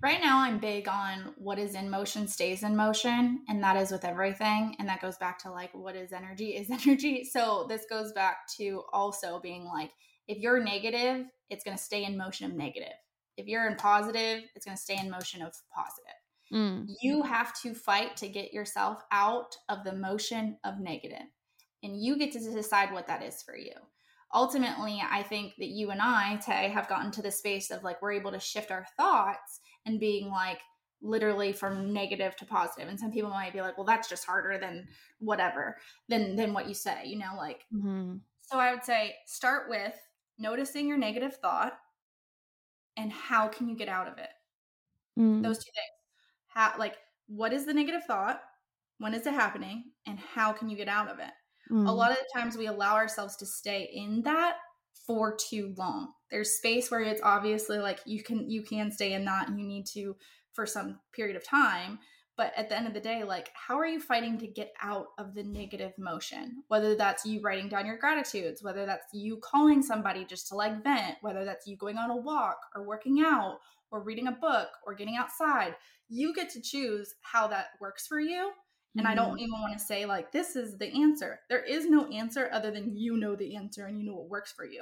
Right 0.01 0.19
now 0.21 0.39
I'm 0.39 0.59
big 0.59 0.87
on 0.87 1.33
what 1.37 1.57
is 1.57 1.73
in 1.73 1.89
motion 1.89 2.27
stays 2.27 2.63
in 2.63 2.75
motion 2.75 3.39
and 3.47 3.63
that 3.63 3.77
is 3.77 3.91
with 3.91 4.05
everything 4.05 4.75
and 4.77 4.87
that 4.89 5.01
goes 5.01 5.17
back 5.17 5.39
to 5.39 5.51
like 5.51 5.73
what 5.73 5.95
is 5.95 6.11
energy 6.11 6.49
is 6.49 6.69
energy. 6.87 7.23
So 7.23 7.65
this 7.69 7.85
goes 7.89 8.11
back 8.11 8.47
to 8.57 8.83
also 8.91 9.39
being 9.39 9.63
like 9.65 9.91
if 10.27 10.39
you're 10.39 10.61
negative, 10.61 11.25
it's 11.49 11.63
going 11.63 11.77
to 11.77 11.83
stay 11.83 12.03
in 12.03 12.17
motion 12.17 12.45
of 12.49 12.57
negative. 12.57 12.93
If 13.37 13.47
you're 13.47 13.67
in 13.67 13.75
positive, 13.75 14.43
it's 14.55 14.65
going 14.65 14.75
to 14.75 14.81
stay 14.81 14.97
in 14.99 15.09
motion 15.09 15.41
of 15.41 15.53
positive. 15.73 16.13
Mm. 16.51 16.87
You 17.01 17.23
have 17.23 17.53
to 17.61 17.73
fight 17.73 18.17
to 18.17 18.27
get 18.27 18.53
yourself 18.53 19.03
out 19.11 19.55
of 19.69 19.83
the 19.83 19.93
motion 19.93 20.57
of 20.63 20.79
negative, 20.79 21.27
and 21.83 22.01
you 22.01 22.17
get 22.17 22.31
to 22.33 22.39
decide 22.39 22.91
what 22.91 23.07
that 23.07 23.23
is 23.23 23.41
for 23.43 23.55
you. 23.55 23.73
Ultimately, 24.33 25.01
I 25.09 25.23
think 25.23 25.53
that 25.57 25.69
you 25.69 25.91
and 25.91 26.01
I, 26.01 26.37
Tay, 26.37 26.69
have 26.69 26.89
gotten 26.89 27.11
to 27.11 27.21
the 27.21 27.31
space 27.31 27.71
of 27.71 27.83
like 27.83 28.01
we're 28.01 28.11
able 28.13 28.31
to 28.31 28.39
shift 28.39 28.71
our 28.71 28.85
thoughts 28.97 29.61
and 29.85 29.99
being 29.99 30.29
like 30.29 30.59
literally 31.01 31.53
from 31.53 31.93
negative 31.93 32.35
to 32.37 32.45
positive. 32.45 32.89
And 32.89 32.99
some 32.99 33.11
people 33.11 33.29
might 33.29 33.53
be 33.53 33.61
like, 33.61 33.77
well, 33.77 33.85
that's 33.85 34.09
just 34.09 34.25
harder 34.25 34.57
than 34.59 34.87
whatever 35.19 35.77
than 36.09 36.35
than 36.35 36.53
what 36.53 36.67
you 36.67 36.73
say, 36.73 37.03
you 37.05 37.17
know, 37.17 37.35
like. 37.37 37.65
Mm-hmm. 37.73 38.15
So 38.41 38.57
I 38.57 38.73
would 38.73 38.83
say 38.83 39.15
start 39.25 39.69
with 39.69 39.95
noticing 40.37 40.87
your 40.87 40.97
negative 40.97 41.35
thought 41.37 41.73
and 42.95 43.11
how 43.11 43.47
can 43.47 43.67
you 43.67 43.75
get 43.75 43.89
out 43.89 44.07
of 44.07 44.17
it? 44.17 44.29
Mm. 45.17 45.41
those 45.41 45.57
two 45.57 45.71
things. 45.73 45.97
How 46.47 46.73
like 46.77 46.95
what 47.27 47.53
is 47.53 47.65
the 47.65 47.73
negative 47.73 48.03
thought? 48.05 48.41
When 48.99 49.13
is 49.13 49.25
it 49.25 49.33
happening? 49.33 49.85
And 50.05 50.19
how 50.19 50.53
can 50.53 50.69
you 50.69 50.77
get 50.77 50.87
out 50.87 51.09
of 51.09 51.19
it? 51.19 51.31
Mm. 51.71 51.87
a 51.87 51.91
lot 51.91 52.11
of 52.11 52.17
the 52.17 52.39
times 52.39 52.55
we 52.55 52.67
allow 52.67 52.95
ourselves 52.95 53.35
to 53.37 53.45
stay 53.45 53.89
in 53.93 54.21
that 54.21 54.55
for 55.05 55.35
too 55.35 55.73
long. 55.77 56.13
There's 56.31 56.57
space 56.57 56.89
where 56.89 57.01
it's 57.01 57.21
obviously 57.21 57.79
like 57.79 57.99
you 58.05 58.23
can 58.23 58.49
you 58.49 58.61
can 58.63 58.91
stay 58.91 59.13
in 59.13 59.25
that 59.25 59.49
and 59.49 59.59
you 59.59 59.67
need 59.67 59.85
to 59.93 60.15
for 60.53 60.65
some 60.65 60.99
period 61.13 61.35
of 61.35 61.45
time 61.45 61.99
but 62.37 62.53
at 62.55 62.69
the 62.69 62.77
end 62.77 62.87
of 62.87 62.93
the 62.93 62.99
day 62.99 63.23
like 63.23 63.49
how 63.53 63.77
are 63.77 63.85
you 63.85 63.99
fighting 63.99 64.37
to 64.37 64.47
get 64.47 64.71
out 64.81 65.07
of 65.17 65.33
the 65.33 65.43
negative 65.43 65.91
motion 65.97 66.63
whether 66.67 66.95
that's 66.95 67.25
you 67.25 67.41
writing 67.41 67.67
down 67.67 67.85
your 67.85 67.97
gratitudes 67.97 68.63
whether 68.63 68.85
that's 68.85 69.07
you 69.13 69.37
calling 69.37 69.81
somebody 69.81 70.23
just 70.23 70.47
to 70.47 70.55
like 70.55 70.83
vent 70.83 71.15
whether 71.21 71.43
that's 71.43 71.67
you 71.67 71.75
going 71.75 71.97
on 71.97 72.11
a 72.11 72.15
walk 72.15 72.57
or 72.75 72.87
working 72.87 73.21
out 73.25 73.57
or 73.91 74.03
reading 74.03 74.27
a 74.27 74.31
book 74.31 74.69
or 74.85 74.93
getting 74.93 75.17
outside 75.17 75.75
you 76.07 76.33
get 76.33 76.49
to 76.49 76.61
choose 76.61 77.15
how 77.21 77.47
that 77.47 77.67
works 77.81 78.07
for 78.07 78.19
you 78.19 78.51
and 78.95 79.05
mm-hmm. 79.05 79.11
i 79.11 79.15
don't 79.15 79.29
mm-hmm. 79.29 79.39
even 79.39 79.59
want 79.59 79.77
to 79.77 79.83
say 79.83 80.05
like 80.05 80.31
this 80.31 80.55
is 80.55 80.77
the 80.77 81.01
answer 81.01 81.39
there 81.49 81.63
is 81.63 81.89
no 81.89 82.05
answer 82.07 82.49
other 82.53 82.71
than 82.71 82.95
you 82.95 83.17
know 83.17 83.35
the 83.35 83.55
answer 83.55 83.85
and 83.85 83.99
you 83.99 84.05
know 84.05 84.15
what 84.15 84.29
works 84.29 84.53
for 84.55 84.65
you 84.65 84.81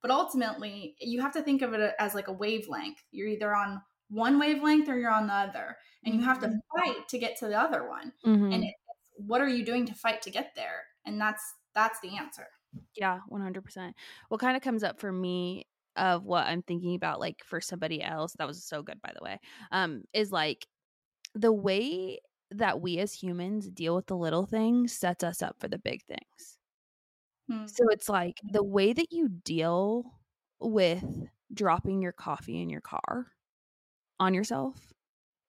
but 0.00 0.10
ultimately 0.10 0.96
you 1.00 1.20
have 1.20 1.32
to 1.32 1.42
think 1.42 1.62
of 1.62 1.72
it 1.74 1.94
as 1.98 2.14
like 2.14 2.28
a 2.28 2.32
wavelength 2.32 3.02
you're 3.10 3.28
either 3.28 3.54
on 3.54 3.80
one 4.12 4.38
wavelength 4.38 4.88
or 4.88 4.98
you're 4.98 5.10
on 5.10 5.26
the 5.26 5.32
other 5.32 5.76
and 6.04 6.14
you 6.14 6.20
have 6.20 6.38
to 6.40 6.46
mm-hmm. 6.46 6.78
fight 6.78 7.08
to 7.08 7.18
get 7.18 7.36
to 7.38 7.46
the 7.46 7.58
other 7.58 7.88
one 7.88 8.12
mm-hmm. 8.24 8.52
and 8.52 8.64
what 9.16 9.40
are 9.40 9.48
you 9.48 9.64
doing 9.64 9.86
to 9.86 9.94
fight 9.94 10.20
to 10.22 10.30
get 10.30 10.52
there 10.54 10.84
and 11.06 11.20
that's 11.20 11.54
that's 11.74 11.98
the 12.00 12.16
answer 12.16 12.46
yeah 12.96 13.20
100% 13.30 13.92
what 14.28 14.40
kind 14.40 14.56
of 14.56 14.62
comes 14.62 14.82
up 14.82 15.00
for 15.00 15.10
me 15.10 15.66
of 15.96 16.24
what 16.24 16.46
i'm 16.46 16.62
thinking 16.62 16.94
about 16.94 17.20
like 17.20 17.42
for 17.44 17.60
somebody 17.60 18.02
else 18.02 18.34
that 18.38 18.46
was 18.46 18.64
so 18.64 18.82
good 18.82 19.00
by 19.02 19.12
the 19.14 19.24
way 19.24 19.38
um 19.72 20.02
is 20.12 20.32
like 20.32 20.66
the 21.34 21.52
way 21.52 22.18
that 22.50 22.80
we 22.80 22.98
as 22.98 23.12
humans 23.14 23.68
deal 23.68 23.94
with 23.94 24.06
the 24.06 24.16
little 24.16 24.46
things 24.46 24.92
sets 24.92 25.24
us 25.24 25.42
up 25.42 25.56
for 25.58 25.68
the 25.68 25.78
big 25.78 26.02
things 26.04 26.58
hmm. 27.50 27.66
so 27.66 27.84
it's 27.90 28.08
like 28.08 28.40
the 28.50 28.64
way 28.64 28.92
that 28.92 29.12
you 29.12 29.28
deal 29.28 30.04
with 30.60 31.04
dropping 31.52 32.00
your 32.00 32.12
coffee 32.12 32.60
in 32.60 32.70
your 32.70 32.80
car 32.80 33.26
on 34.22 34.34
yourself 34.34 34.92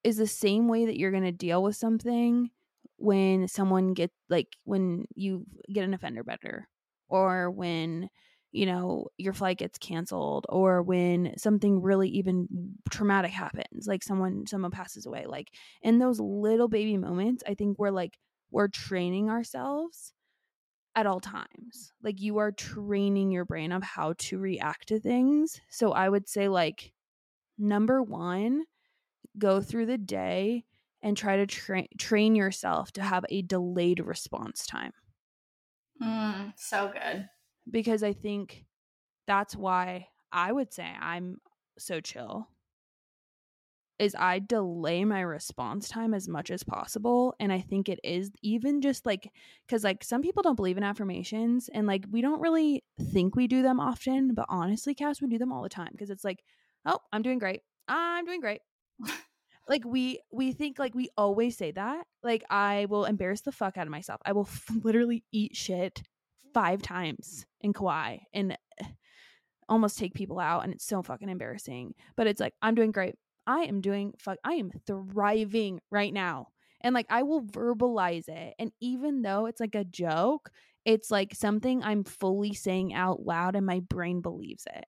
is 0.03 0.17
the 0.17 0.27
same 0.27 0.67
way 0.67 0.85
that 0.85 0.97
you're 0.97 1.11
going 1.11 1.23
to 1.23 1.31
deal 1.31 1.61
with 1.61 1.75
something 1.75 2.49
when 2.97 3.47
someone 3.47 3.93
gets 3.93 4.13
like 4.29 4.47
when 4.63 5.05
you 5.15 5.45
get 5.71 5.83
an 5.83 5.93
offender 5.93 6.23
better 6.23 6.67
or 7.07 7.51
when 7.51 8.09
you 8.51 8.65
know 8.65 9.07
your 9.17 9.33
flight 9.33 9.57
gets 9.57 9.77
canceled 9.77 10.45
or 10.49 10.81
when 10.81 11.33
something 11.37 11.81
really 11.81 12.09
even 12.09 12.47
traumatic 12.89 13.31
happens 13.31 13.85
like 13.87 14.03
someone 14.03 14.45
someone 14.47 14.71
passes 14.71 15.05
away 15.05 15.25
like 15.27 15.49
in 15.81 15.99
those 15.99 16.19
little 16.19 16.67
baby 16.67 16.97
moments 16.97 17.43
i 17.47 17.53
think 17.53 17.77
we're 17.77 17.91
like 17.91 18.17
we're 18.51 18.67
training 18.67 19.29
ourselves 19.29 20.13
at 20.95 21.07
all 21.07 21.19
times. 21.19 21.91
Like 22.03 22.21
you 22.21 22.37
are 22.37 22.51
training 22.51 23.31
your 23.31 23.45
brain 23.45 23.71
of 23.71 23.81
how 23.81 24.13
to 24.19 24.37
react 24.37 24.89
to 24.89 24.99
things. 24.99 25.59
So 25.71 25.91
i 25.91 26.07
would 26.07 26.29
say 26.29 26.47
like 26.47 26.93
number 27.57 28.01
one, 28.01 28.63
go 29.37 29.61
through 29.61 29.87
the 29.87 29.97
day 29.97 30.65
and 31.01 31.17
try 31.17 31.37
to 31.37 31.45
tra- 31.45 31.87
train 31.97 32.35
yourself 32.35 32.91
to 32.93 33.03
have 33.03 33.25
a 33.29 33.41
delayed 33.41 33.99
response 33.99 34.65
time. 34.65 34.93
Mm, 36.01 36.53
so 36.55 36.91
good. 36.91 37.29
Because 37.69 38.03
I 38.03 38.13
think 38.13 38.65
that's 39.27 39.55
why 39.55 40.07
I 40.31 40.51
would 40.51 40.73
say 40.73 40.89
I'm 40.99 41.37
so 41.77 41.99
chill 42.01 42.47
is 43.99 44.15
I 44.17 44.39
delay 44.39 45.05
my 45.05 45.21
response 45.21 45.87
time 45.87 46.13
as 46.13 46.27
much 46.27 46.49
as 46.49 46.63
possible 46.63 47.35
and 47.39 47.53
I 47.53 47.61
think 47.61 47.87
it 47.87 47.99
is 48.03 48.31
even 48.41 48.81
just 48.81 49.05
like 49.05 49.31
cuz 49.69 49.83
like 49.83 50.03
some 50.03 50.21
people 50.21 50.41
don't 50.41 50.55
believe 50.55 50.77
in 50.77 50.83
affirmations 50.83 51.69
and 51.69 51.85
like 51.85 52.05
we 52.09 52.21
don't 52.21 52.41
really 52.41 52.83
think 53.11 53.35
we 53.35 53.47
do 53.47 53.61
them 53.61 53.79
often 53.79 54.33
but 54.33 54.45
honestly 54.49 54.95
Cass 54.95 55.21
we 55.21 55.27
do 55.27 55.37
them 55.37 55.53
all 55.53 55.61
the 55.61 55.69
time 55.69 55.89
because 55.91 56.09
it's 56.09 56.23
like 56.23 56.43
oh, 56.85 56.99
I'm 57.11 57.21
doing 57.21 57.39
great. 57.39 57.61
I'm 57.87 58.25
doing 58.25 58.41
great. 58.41 58.61
like 59.67 59.83
we 59.85 60.19
we 60.31 60.51
think 60.51 60.79
like 60.79 60.95
we 60.95 61.09
always 61.17 61.57
say 61.57 61.71
that. 61.71 62.05
Like 62.23 62.43
I 62.49 62.87
will 62.89 63.05
embarrass 63.05 63.41
the 63.41 63.51
fuck 63.51 63.77
out 63.77 63.87
of 63.87 63.91
myself. 63.91 64.21
I 64.25 64.33
will 64.33 64.47
f- 64.49 64.69
literally 64.83 65.23
eat 65.31 65.55
shit 65.55 66.01
five 66.53 66.81
times 66.81 67.45
in 67.61 67.73
Kauai 67.73 68.17
and 68.33 68.57
eh, 68.79 68.85
almost 69.67 69.97
take 69.97 70.13
people 70.13 70.39
out 70.39 70.63
and 70.63 70.73
it's 70.73 70.85
so 70.85 71.01
fucking 71.01 71.29
embarrassing. 71.29 71.93
But 72.15 72.27
it's 72.27 72.39
like 72.41 72.53
I'm 72.61 72.75
doing 72.75 72.91
great. 72.91 73.15
I 73.47 73.61
am 73.61 73.81
doing 73.81 74.13
fuck 74.19 74.37
I 74.43 74.53
am 74.53 74.71
thriving 74.87 75.79
right 75.91 76.13
now. 76.13 76.47
And 76.81 76.93
like 76.93 77.07
I 77.09 77.23
will 77.23 77.43
verbalize 77.43 78.27
it. 78.27 78.53
And 78.59 78.71
even 78.81 79.21
though 79.21 79.45
it's 79.45 79.61
like 79.61 79.75
a 79.75 79.85
joke, 79.85 80.49
it's 80.85 81.09
like 81.09 81.33
something 81.33 81.81
I'm 81.81 82.03
fully 82.03 82.53
saying 82.53 82.93
out 82.93 83.25
loud 83.25 83.55
and 83.55 83.65
my 83.65 83.79
brain 83.79 84.21
believes 84.21 84.65
it. 84.73 84.85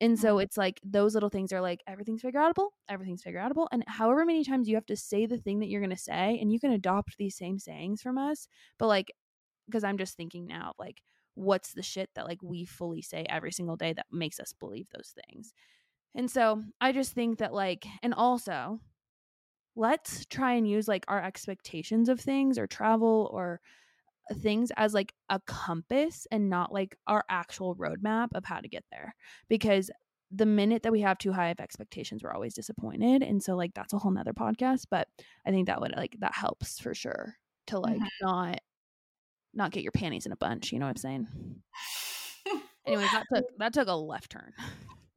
And 0.00 0.18
so 0.18 0.34
mm-hmm. 0.34 0.42
it's 0.42 0.56
like 0.56 0.80
those 0.84 1.14
little 1.14 1.28
things 1.28 1.52
are 1.52 1.60
like 1.60 1.82
everything's 1.86 2.22
figure 2.22 2.40
outable, 2.40 2.68
everything's 2.88 3.22
figure 3.22 3.40
outable. 3.40 3.66
And 3.72 3.84
however 3.86 4.24
many 4.24 4.44
times 4.44 4.68
you 4.68 4.76
have 4.76 4.86
to 4.86 4.96
say 4.96 5.26
the 5.26 5.38
thing 5.38 5.58
that 5.58 5.68
you're 5.68 5.80
going 5.80 5.90
to 5.90 5.96
say, 5.96 6.38
and 6.40 6.52
you 6.52 6.60
can 6.60 6.70
adopt 6.70 7.16
these 7.16 7.36
same 7.36 7.58
sayings 7.58 8.00
from 8.00 8.16
us. 8.16 8.46
But 8.78 8.86
like, 8.86 9.12
because 9.66 9.84
I'm 9.84 9.98
just 9.98 10.16
thinking 10.16 10.46
now, 10.46 10.72
like, 10.78 11.02
what's 11.34 11.72
the 11.72 11.82
shit 11.82 12.10
that 12.14 12.26
like 12.26 12.42
we 12.42 12.64
fully 12.64 13.02
say 13.02 13.26
every 13.28 13.52
single 13.52 13.76
day 13.76 13.92
that 13.92 14.06
makes 14.12 14.38
us 14.38 14.52
believe 14.52 14.86
those 14.94 15.14
things? 15.26 15.52
And 16.14 16.30
so 16.30 16.62
I 16.80 16.92
just 16.92 17.12
think 17.12 17.38
that 17.38 17.52
like, 17.52 17.84
and 18.02 18.14
also 18.14 18.80
let's 19.76 20.26
try 20.26 20.54
and 20.54 20.68
use 20.68 20.88
like 20.88 21.04
our 21.08 21.22
expectations 21.22 22.08
of 22.08 22.20
things 22.20 22.58
or 22.58 22.66
travel 22.66 23.30
or 23.32 23.60
things 24.36 24.70
as 24.76 24.94
like 24.94 25.12
a 25.28 25.40
compass 25.46 26.26
and 26.30 26.48
not 26.50 26.72
like 26.72 26.96
our 27.06 27.24
actual 27.28 27.74
roadmap 27.76 28.28
of 28.34 28.44
how 28.44 28.60
to 28.60 28.68
get 28.68 28.84
there 28.90 29.14
because 29.48 29.90
the 30.30 30.44
minute 30.46 30.82
that 30.82 30.92
we 30.92 31.00
have 31.00 31.16
too 31.18 31.32
high 31.32 31.48
of 31.48 31.58
expectations 31.60 32.22
we're 32.22 32.32
always 32.32 32.52
disappointed 32.54 33.22
and 33.22 33.42
so 33.42 33.56
like 33.56 33.72
that's 33.74 33.92
a 33.94 33.98
whole 33.98 34.10
nother 34.10 34.34
podcast 34.34 34.84
but 34.90 35.08
i 35.46 35.50
think 35.50 35.66
that 35.66 35.80
would 35.80 35.94
like 35.96 36.14
that 36.20 36.34
helps 36.34 36.78
for 36.78 36.94
sure 36.94 37.36
to 37.66 37.78
like 37.78 37.98
Mhm. 37.98 38.08
not 38.20 38.58
not 39.54 39.70
get 39.70 39.82
your 39.82 39.92
panties 39.92 40.26
in 40.26 40.32
a 40.32 40.36
bunch 40.36 40.70
you 40.72 40.78
know 40.78 40.84
what 40.86 40.90
i'm 40.90 40.96
saying 40.96 41.26
anyways 42.86 43.10
that 43.10 43.24
took 43.34 43.44
that 43.58 43.72
took 43.72 43.88
a 43.88 43.94
left 43.94 44.30
turn 44.30 44.52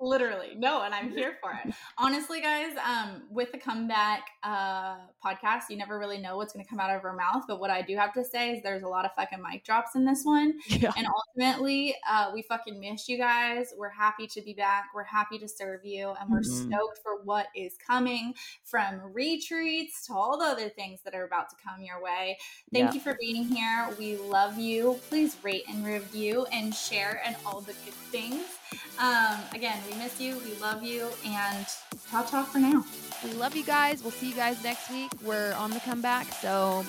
Literally. 0.03 0.55
No, 0.57 0.81
and 0.81 0.95
I'm 0.95 1.11
here 1.11 1.37
for 1.41 1.51
it. 1.63 1.73
Honestly, 1.97 2.41
guys, 2.41 2.75
um, 2.83 3.21
with 3.29 3.51
the 3.51 3.57
comeback 3.59 4.25
uh 4.43 4.95
podcast, 5.23 5.63
you 5.69 5.77
never 5.77 5.99
really 5.99 6.17
know 6.17 6.37
what's 6.37 6.53
gonna 6.53 6.65
come 6.65 6.79
out 6.79 6.89
of 6.89 7.01
her 7.03 7.13
mouth. 7.13 7.43
But 7.47 7.59
what 7.59 7.69
I 7.69 7.83
do 7.83 7.95
have 7.95 8.11
to 8.13 8.23
say 8.23 8.51
is 8.55 8.63
there's 8.63 8.81
a 8.81 8.87
lot 8.87 9.05
of 9.05 9.11
fucking 9.15 9.39
mic 9.41 9.63
drops 9.63 9.93
in 9.95 10.03
this 10.03 10.23
one. 10.23 10.55
yeah 10.67 10.91
And 10.97 11.05
ultimately, 11.07 11.95
uh, 12.09 12.31
we 12.33 12.41
fucking 12.41 12.79
missed 12.79 13.07
you 13.07 13.17
guys. 13.19 13.73
We're 13.77 13.89
happy 13.89 14.25
to 14.27 14.41
be 14.41 14.53
back. 14.53 14.85
We're 14.95 15.03
happy 15.03 15.37
to 15.37 15.47
serve 15.47 15.85
you. 15.85 16.13
And 16.19 16.31
we're 16.31 16.39
Mhm. 16.41 16.67
stoked 16.71 16.97
for 17.03 17.21
what 17.23 17.47
is 17.55 17.75
coming 17.77 18.33
from 18.63 19.13
retreats 19.13 20.07
to 20.07 20.13
all 20.13 20.37
the 20.37 20.45
other 20.45 20.69
things 20.69 21.01
that 21.03 21.13
are 21.13 21.25
about 21.25 21.49
to 21.51 21.55
come 21.63 21.83
your 21.83 22.01
way. 22.01 22.39
Thank 22.73 22.85
Yeah. 22.89 22.93
you 22.93 22.99
for 23.01 23.15
being 23.19 23.43
here. 23.45 23.89
We 23.99 24.17
love 24.17 24.57
you. 24.57 24.99
Please 25.09 25.37
rate 25.43 25.65
and 25.69 25.85
review 25.85 26.45
and 26.51 26.73
share 26.73 27.21
and 27.23 27.35
all 27.45 27.61
the 27.61 27.73
good 27.73 27.93
things. 28.11 28.57
Um, 28.99 29.39
again, 29.53 29.79
we 29.89 29.97
miss 29.97 30.19
you. 30.21 30.37
We 30.45 30.53
love 30.61 30.83
you. 30.83 31.07
And 31.25 31.65
ta 32.11 32.21
ta 32.23 32.43
for 32.43 32.59
now. 32.59 32.83
we 33.23 33.31
love 33.33 33.55
you 33.55 33.63
guys 33.63 34.01
we'll 34.01 34.11
see 34.11 34.29
you 34.29 34.35
guys 34.35 34.63
next 34.63 34.89
week 34.89 35.11
we're 35.23 35.53
on 35.53 35.69
the 35.71 35.79
comeback 35.81 36.25
so 36.33 36.83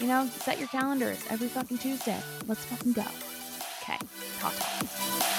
you 0.00 0.06
know 0.06 0.26
set 0.26 0.58
your 0.58 0.68
calendars 0.68 1.18
every 1.30 1.46
fucking 1.48 1.78
tuesday 1.78 2.18
let's 2.48 2.64
fucking 2.66 2.92
go 2.92 3.04
okay 3.82 3.98
ta 4.40 4.50
ta 4.50 5.36